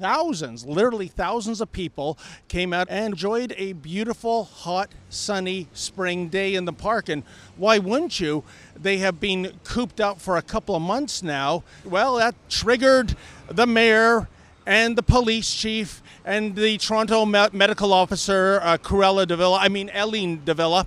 thousands, 0.00 0.64
literally 0.64 1.06
thousands 1.06 1.60
of 1.60 1.70
people 1.70 2.16
came 2.48 2.72
out 2.72 2.88
and 2.88 3.12
enjoyed 3.12 3.54
a 3.58 3.74
beautiful, 3.74 4.44
hot, 4.44 4.88
sunny 5.10 5.68
spring 5.74 6.28
day 6.28 6.54
in 6.54 6.64
the 6.64 6.72
park. 6.72 7.10
And 7.10 7.24
why 7.58 7.76
wouldn't 7.76 8.18
you? 8.18 8.42
They 8.74 8.96
have 8.98 9.20
been 9.20 9.52
cooped 9.64 10.00
up 10.00 10.18
for 10.18 10.38
a 10.38 10.42
couple 10.42 10.74
of 10.74 10.80
months 10.80 11.22
now. 11.22 11.62
Well, 11.84 12.16
that 12.16 12.34
triggered 12.48 13.14
the 13.48 13.66
mayor 13.66 14.26
and 14.64 14.96
the 14.96 15.02
police 15.02 15.54
chief 15.54 16.02
and 16.24 16.56
the 16.56 16.78
Toronto 16.78 17.26
medical 17.26 17.92
officer, 17.92 18.60
uh, 18.62 18.78
Cruella 18.78 19.26
de 19.26 19.36
Villa, 19.36 19.58
I 19.60 19.68
mean, 19.68 19.90
Eileen 19.94 20.42
de 20.44 20.54
Villa, 20.54 20.86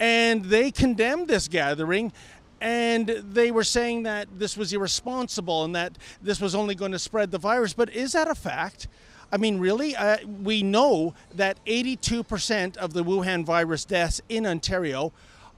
and 0.00 0.44
they 0.44 0.70
condemned 0.72 1.28
this 1.28 1.46
gathering. 1.46 2.12
And 2.60 3.08
they 3.08 3.50
were 3.50 3.64
saying 3.64 4.02
that 4.02 4.38
this 4.38 4.56
was 4.56 4.72
irresponsible 4.72 5.64
and 5.64 5.74
that 5.74 5.96
this 6.20 6.40
was 6.40 6.54
only 6.54 6.74
going 6.74 6.92
to 6.92 6.98
spread 6.98 7.30
the 7.30 7.38
virus. 7.38 7.72
But 7.72 7.90
is 7.90 8.12
that 8.12 8.28
a 8.28 8.34
fact? 8.34 8.88
I 9.30 9.36
mean, 9.36 9.58
really? 9.58 9.94
Uh, 9.94 10.18
we 10.26 10.62
know 10.62 11.14
that 11.34 11.64
82% 11.66 12.76
of 12.78 12.94
the 12.94 13.04
Wuhan 13.04 13.44
virus 13.44 13.84
deaths 13.84 14.20
in 14.28 14.46
Ontario 14.46 15.12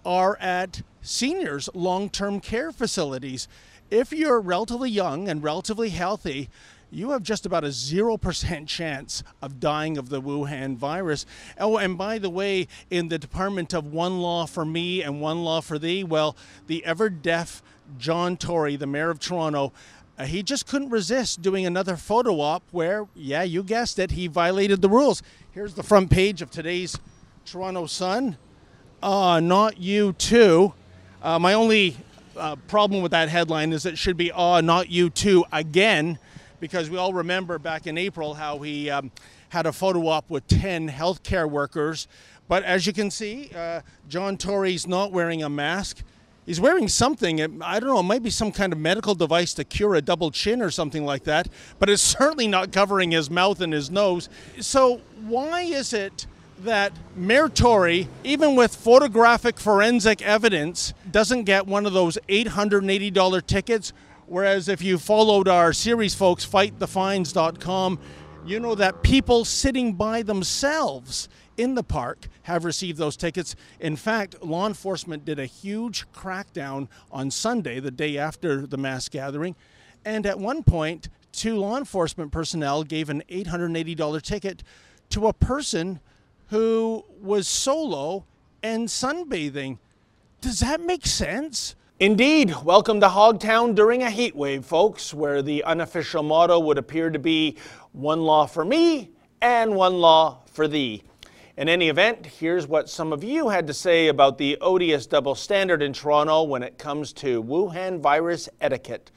are 0.04 0.36
at 0.38 0.82
seniors' 1.02 1.68
long 1.74 2.10
term 2.10 2.40
care 2.40 2.72
facilities. 2.72 3.48
If 3.90 4.12
you're 4.12 4.40
relatively 4.40 4.90
young 4.90 5.28
and 5.28 5.42
relatively 5.42 5.90
healthy, 5.90 6.48
you 6.90 7.11
have 7.11 7.22
just 7.22 7.46
about 7.46 7.64
a 7.64 7.68
0% 7.68 8.66
chance 8.66 9.22
of 9.40 9.61
dying 9.61 9.96
of 9.96 10.09
the 10.09 10.20
Wuhan 10.20 10.76
virus. 10.76 11.26
Oh, 11.59 11.76
and 11.76 11.96
by 11.96 12.18
the 12.18 12.31
way, 12.31 12.68
in 12.90 13.09
the 13.09 13.18
Department 13.18 13.72
of 13.72 13.87
One 13.87 14.20
Law 14.20 14.46
for 14.46 14.64
Me 14.64 15.03
and 15.03 15.20
One 15.20 15.44
Law 15.44 15.61
for 15.61 15.79
Thee, 15.79 16.05
well, 16.05 16.37
the 16.66 16.85
ever 16.85 17.09
deaf 17.09 17.62
John 17.98 18.37
Tory, 18.37 18.76
the 18.76 18.87
mayor 18.87 19.11
of 19.11 19.20
Toronto, 19.20 19.72
uh, 20.18 20.24
he 20.24 20.42
just 20.42 20.66
couldn't 20.66 20.90
resist 20.90 21.40
doing 21.40 21.64
another 21.64 21.96
photo 21.96 22.40
op 22.40 22.62
where, 22.72 23.09
yeah, 23.14 23.42
you 23.42 23.62
guessed 23.62 23.98
it, 23.98 24.11
he 24.12 24.26
violated 24.26 24.83
the 24.83 24.88
rules. 24.88 25.22
Here's 25.53 25.74
the 25.74 25.83
front 25.83 26.11
page 26.11 26.42
of 26.42 26.50
today's 26.50 26.98
Toronto 27.46 27.87
Sun. 27.87 28.37
Uh, 29.03 29.40
not 29.40 29.79
you 29.79 30.12
too. 30.12 30.74
Uh, 31.22 31.38
my 31.38 31.55
only 31.55 31.96
uh, 32.37 32.57
problem 32.68 33.03
with 33.03 33.12
that 33.12 33.29
headline 33.29 33.72
is 33.72 33.87
it 33.87 33.96
should 33.96 34.16
be, 34.16 34.31
uh, 34.31 34.61
not 34.61 34.90
you 34.90 35.09
too 35.09 35.44
again 35.53 36.18
because 36.60 36.90
we 36.90 36.96
all 36.96 37.12
remember 37.12 37.58
back 37.58 37.86
in 37.86 37.98
April 37.98 38.34
how 38.34 38.58
he 38.58 38.90
um, 38.90 39.10
had 39.48 39.66
a 39.66 39.72
photo 39.72 40.06
op 40.06 40.30
with 40.30 40.46
10 40.46 40.88
healthcare 40.88 41.50
workers. 41.50 42.06
But 42.48 42.62
as 42.64 42.86
you 42.86 42.92
can 42.92 43.10
see, 43.10 43.50
uh, 43.56 43.80
John 44.08 44.36
Tory's 44.36 44.86
not 44.86 45.12
wearing 45.12 45.42
a 45.42 45.48
mask. 45.48 46.02
He's 46.46 46.60
wearing 46.60 46.88
something. 46.88 47.62
I 47.62 47.78
don't 47.78 47.90
know. 47.90 48.00
It 48.00 48.04
might 48.04 48.22
be 48.22 48.30
some 48.30 48.50
kind 48.50 48.72
of 48.72 48.78
medical 48.78 49.14
device 49.14 49.54
to 49.54 49.64
cure 49.64 49.94
a 49.94 50.02
double 50.02 50.30
chin 50.30 50.62
or 50.62 50.70
something 50.70 51.04
like 51.04 51.24
that. 51.24 51.48
But 51.78 51.90
it's 51.90 52.02
certainly 52.02 52.48
not 52.48 52.72
covering 52.72 53.12
his 53.12 53.30
mouth 53.30 53.60
and 53.60 53.72
his 53.72 53.90
nose. 53.90 54.28
So 54.58 55.00
why 55.26 55.62
is 55.62 55.92
it 55.92 56.26
that 56.64 56.92
Mayor 57.16 57.48
Tory, 57.48 58.08
even 58.24 58.54
with 58.54 58.74
photographic 58.74 59.58
forensic 59.58 60.22
evidence, 60.22 60.92
doesn't 61.10 61.44
get 61.44 61.66
one 61.66 61.86
of 61.86 61.92
those 61.92 62.18
$880 62.28 63.46
tickets 63.46 63.92
Whereas 64.30 64.68
if 64.68 64.80
you 64.80 64.96
followed 64.96 65.48
our 65.48 65.72
series, 65.72 66.14
folks, 66.14 66.46
fightthefines.com, 66.46 67.98
you 68.46 68.60
know 68.60 68.76
that 68.76 69.02
people 69.02 69.44
sitting 69.44 69.94
by 69.94 70.22
themselves 70.22 71.28
in 71.56 71.74
the 71.74 71.82
park 71.82 72.28
have 72.42 72.64
received 72.64 72.96
those 72.96 73.16
tickets. 73.16 73.56
In 73.80 73.96
fact, 73.96 74.40
law 74.40 74.68
enforcement 74.68 75.24
did 75.24 75.40
a 75.40 75.46
huge 75.46 76.08
crackdown 76.12 76.86
on 77.10 77.32
Sunday, 77.32 77.80
the 77.80 77.90
day 77.90 78.18
after 78.18 78.68
the 78.68 78.76
mass 78.76 79.08
gathering. 79.08 79.56
And 80.04 80.24
at 80.24 80.38
one 80.38 80.62
point, 80.62 81.08
two 81.32 81.56
law 81.56 81.76
enforcement 81.76 82.30
personnel 82.30 82.84
gave 82.84 83.10
an 83.10 83.24
$880 83.28 84.22
ticket 84.22 84.62
to 85.08 85.26
a 85.26 85.32
person 85.32 85.98
who 86.50 87.04
was 87.20 87.48
solo 87.48 88.26
and 88.62 88.86
sunbathing. 88.86 89.78
Does 90.40 90.60
that 90.60 90.80
make 90.80 91.04
sense? 91.04 91.74
Indeed. 92.00 92.54
Welcome 92.64 93.00
to 93.00 93.08
Hogtown 93.08 93.74
during 93.74 94.02
a 94.02 94.10
heat 94.10 94.34
wave, 94.34 94.64
folks, 94.64 95.12
where 95.12 95.42
the 95.42 95.62
unofficial 95.64 96.22
motto 96.22 96.58
would 96.58 96.78
appear 96.78 97.10
to 97.10 97.18
be 97.18 97.58
one 97.92 98.22
law 98.22 98.46
for 98.46 98.64
me 98.64 99.10
and 99.42 99.74
one 99.76 100.00
law 100.00 100.38
for 100.46 100.66
thee. 100.66 101.02
In 101.58 101.68
any 101.68 101.90
event, 101.90 102.24
here's 102.24 102.66
what 102.66 102.88
some 102.88 103.12
of 103.12 103.22
you 103.22 103.50
had 103.50 103.66
to 103.66 103.74
say 103.74 104.08
about 104.08 104.38
the 104.38 104.56
odious 104.62 105.06
double 105.06 105.34
standard 105.34 105.82
in 105.82 105.92
Toronto 105.92 106.44
when 106.44 106.62
it 106.62 106.78
comes 106.78 107.12
to 107.12 107.42
Wuhan 107.42 108.00
virus 108.00 108.48
etiquette. 108.62 109.10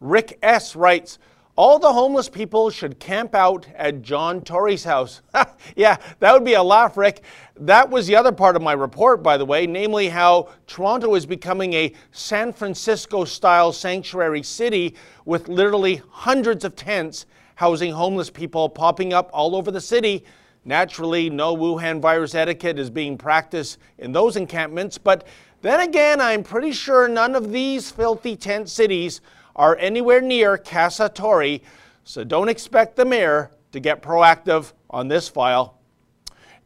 Rick 0.00 0.38
S. 0.42 0.74
writes, 0.74 1.18
all 1.54 1.78
the 1.78 1.92
homeless 1.92 2.30
people 2.30 2.70
should 2.70 2.98
camp 2.98 3.34
out 3.34 3.66
at 3.74 4.00
John 4.00 4.40
Tory's 4.40 4.84
house. 4.84 5.20
yeah, 5.76 5.98
that 6.20 6.32
would 6.32 6.44
be 6.44 6.54
a 6.54 6.62
laugh, 6.62 6.96
Rick. 6.96 7.22
That 7.56 7.90
was 7.90 8.06
the 8.06 8.16
other 8.16 8.32
part 8.32 8.56
of 8.56 8.62
my 8.62 8.72
report, 8.72 9.22
by 9.22 9.36
the 9.36 9.44
way, 9.44 9.66
namely 9.66 10.08
how 10.08 10.48
Toronto 10.66 11.14
is 11.14 11.26
becoming 11.26 11.74
a 11.74 11.92
San 12.10 12.54
Francisco 12.54 13.24
style 13.24 13.70
sanctuary 13.70 14.42
city 14.42 14.94
with 15.26 15.48
literally 15.48 16.00
hundreds 16.08 16.64
of 16.64 16.74
tents 16.74 17.26
housing 17.56 17.92
homeless 17.92 18.30
people 18.30 18.68
popping 18.68 19.12
up 19.12 19.28
all 19.34 19.54
over 19.54 19.70
the 19.70 19.80
city. 19.80 20.24
Naturally, 20.64 21.28
no 21.28 21.54
Wuhan 21.54 22.00
virus 22.00 22.34
etiquette 22.34 22.78
is 22.78 22.88
being 22.88 23.18
practiced 23.18 23.78
in 23.98 24.12
those 24.12 24.36
encampments, 24.36 24.96
but 24.96 25.26
then 25.60 25.80
again, 25.80 26.20
I'm 26.20 26.42
pretty 26.42 26.72
sure 26.72 27.06
none 27.08 27.36
of 27.36 27.52
these 27.52 27.90
filthy 27.90 28.36
tent 28.36 28.68
cities 28.68 29.20
are 29.56 29.76
anywhere 29.76 30.20
near 30.20 30.56
Casa 30.56 31.08
Tory, 31.08 31.62
so 32.04 32.24
don't 32.24 32.48
expect 32.48 32.96
the 32.96 33.04
mayor 33.04 33.50
to 33.72 33.80
get 33.80 34.02
proactive 34.02 34.72
on 34.90 35.08
this 35.08 35.28
file. 35.28 35.78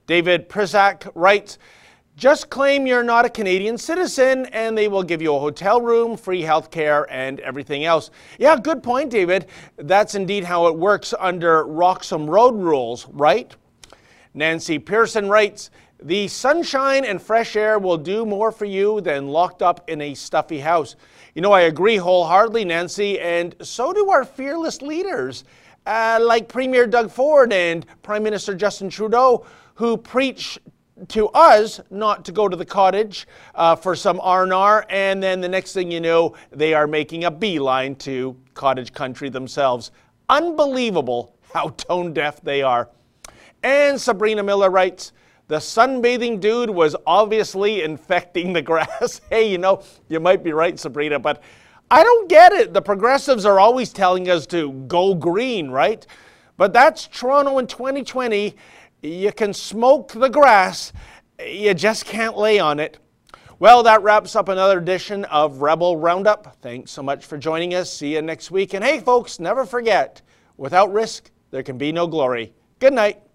David 0.07 0.49
Prizak 0.49 1.11
writes, 1.15 1.59
just 2.17 2.49
claim 2.49 2.87
you're 2.87 3.03
not 3.03 3.27
a 3.27 3.29
Canadian 3.29 3.77
citizen 3.77 4.47
and 4.47 4.77
they 4.77 4.89
will 4.89 5.03
give 5.03 5.21
you 5.21 5.35
a 5.35 5.39
hotel 5.39 5.83
room, 5.83 6.17
free 6.17 6.41
health 6.41 6.71
care, 6.71 7.07
and 7.13 7.41
everything 7.41 7.85
else. 7.85 8.11
Yeah, 8.39 8.57
good 8.57 8.83
point, 8.83 9.11
David. 9.11 9.47
That's 9.77 10.15
indeed 10.15 10.45
how 10.45 10.67
it 10.69 10.79
works 10.79 11.13
under 11.19 11.67
Roxham 11.67 12.29
Road 12.29 12.55
rules, 12.55 13.07
right? 13.09 13.55
Nancy 14.33 14.79
Pearson 14.79 15.29
writes, 15.29 15.71
the 16.03 16.29
sunshine 16.29 17.05
and 17.05 17.21
fresh 17.21 17.55
air 17.55 17.79
will 17.79 17.99
do 17.99 18.25
more 18.25 18.51
for 18.51 18.65
you 18.65 19.01
than 19.03 19.29
locked 19.29 19.61
up 19.61 19.89
in 19.89 20.01
a 20.01 20.15
stuffy 20.15 20.61
house. 20.61 20.97
You 21.37 21.43
know, 21.43 21.53
I 21.53 21.61
agree 21.63 21.99
wholeheartedly, 21.99 22.65
Nancy, 22.65 23.21
and 23.21 23.55
so 23.61 23.93
do 23.93 24.09
our 24.09 24.25
fearless 24.25 24.81
leaders, 24.81 25.45
uh, 25.85 26.19
like 26.23 26.49
Premier 26.49 26.87
Doug 26.87 27.11
Ford 27.11 27.53
and 27.53 27.85
Prime 28.03 28.23
Minister 28.23 28.55
Justin 28.55 28.89
Trudeau, 28.89 29.45
who 29.75 29.99
preach 29.99 30.59
to 31.09 31.29
us 31.29 31.79
not 31.91 32.25
to 32.25 32.33
go 32.33 32.49
to 32.49 32.57
the 32.57 32.65
cottage 32.65 33.29
uh, 33.55 33.77
for 33.77 33.95
some 33.95 34.19
R&R, 34.23 34.87
and 34.89 35.23
then 35.23 35.43
the 35.43 35.49
next 35.49 35.75
thing 35.75 35.91
you 35.91 36.01
know, 36.01 36.35
they 36.53 36.73
are 36.73 36.87
making 36.87 37.25
a 37.25 37.31
beeline 37.31 37.97
to 37.97 38.35
cottage 38.55 38.95
country 38.95 39.29
themselves. 39.29 39.91
Unbelievable 40.31 41.37
how 41.53 41.69
tone 41.69 42.15
deaf 42.15 42.41
they 42.41 42.63
are. 42.63 42.89
And 43.63 44.01
Sabrina 44.01 44.43
Miller 44.43 44.71
writes, 44.71 45.13
the 45.49 45.57
sunbathing 45.57 46.41
dude 46.41 46.71
was 46.71 46.97
obviously 47.07 47.83
infecting 47.83 48.53
the 48.53 48.63
grass. 48.71 49.21
hey, 49.31 49.51
you 49.51 49.59
know, 49.59 49.83
you 50.09 50.21
might 50.21 50.43
be 50.43 50.53
right, 50.53 50.79
Sabrina, 50.79 51.19
but 51.19 51.43
I 51.91 52.03
don't 52.03 52.29
get 52.29 52.53
it. 52.53 52.75
The 52.75 52.83
progressives 52.83 53.45
are 53.45 53.61
always 53.61 53.93
telling 53.93 54.29
us 54.29 54.47
to 54.49 54.73
go 54.89 55.15
green, 55.15 55.71
right? 55.71 56.05
But 56.57 56.73
that's 56.73 57.07
Toronto 57.07 57.59
in 57.59 57.67
2020. 57.67 58.57
You 59.03 59.33
can 59.33 59.53
smoke 59.53 60.13
the 60.13 60.29
grass, 60.29 60.93
you 61.45 61.75
just 61.75 62.07
can't 62.07 62.37
lay 62.37 62.59
on 62.59 62.81
it. 62.81 62.99
Well, 63.59 63.83
that 63.85 64.03
wraps 64.03 64.37
up 64.37 64.49
another 64.49 64.79
edition 64.79 65.25
of 65.27 65.63
Rebel 65.63 65.97
Roundup. 65.97 66.57
Thanks 66.61 66.91
so 66.91 67.03
much 67.03 67.25
for 67.25 67.39
joining 67.39 67.75
us. 67.75 67.91
See 67.91 68.15
you 68.15 68.21
next 68.21 68.51
week. 68.51 68.75
And 68.75 68.85
hey, 68.85 69.01
folks, 69.01 69.41
never 69.41 69.65
forget 69.65 70.21
without 70.57 70.93
risk, 70.93 71.31
there 71.51 71.63
can 71.63 71.79
be 71.79 71.93
no 71.93 72.07
glory. 72.07 72.53
Good 72.81 72.93
night. 72.93 73.26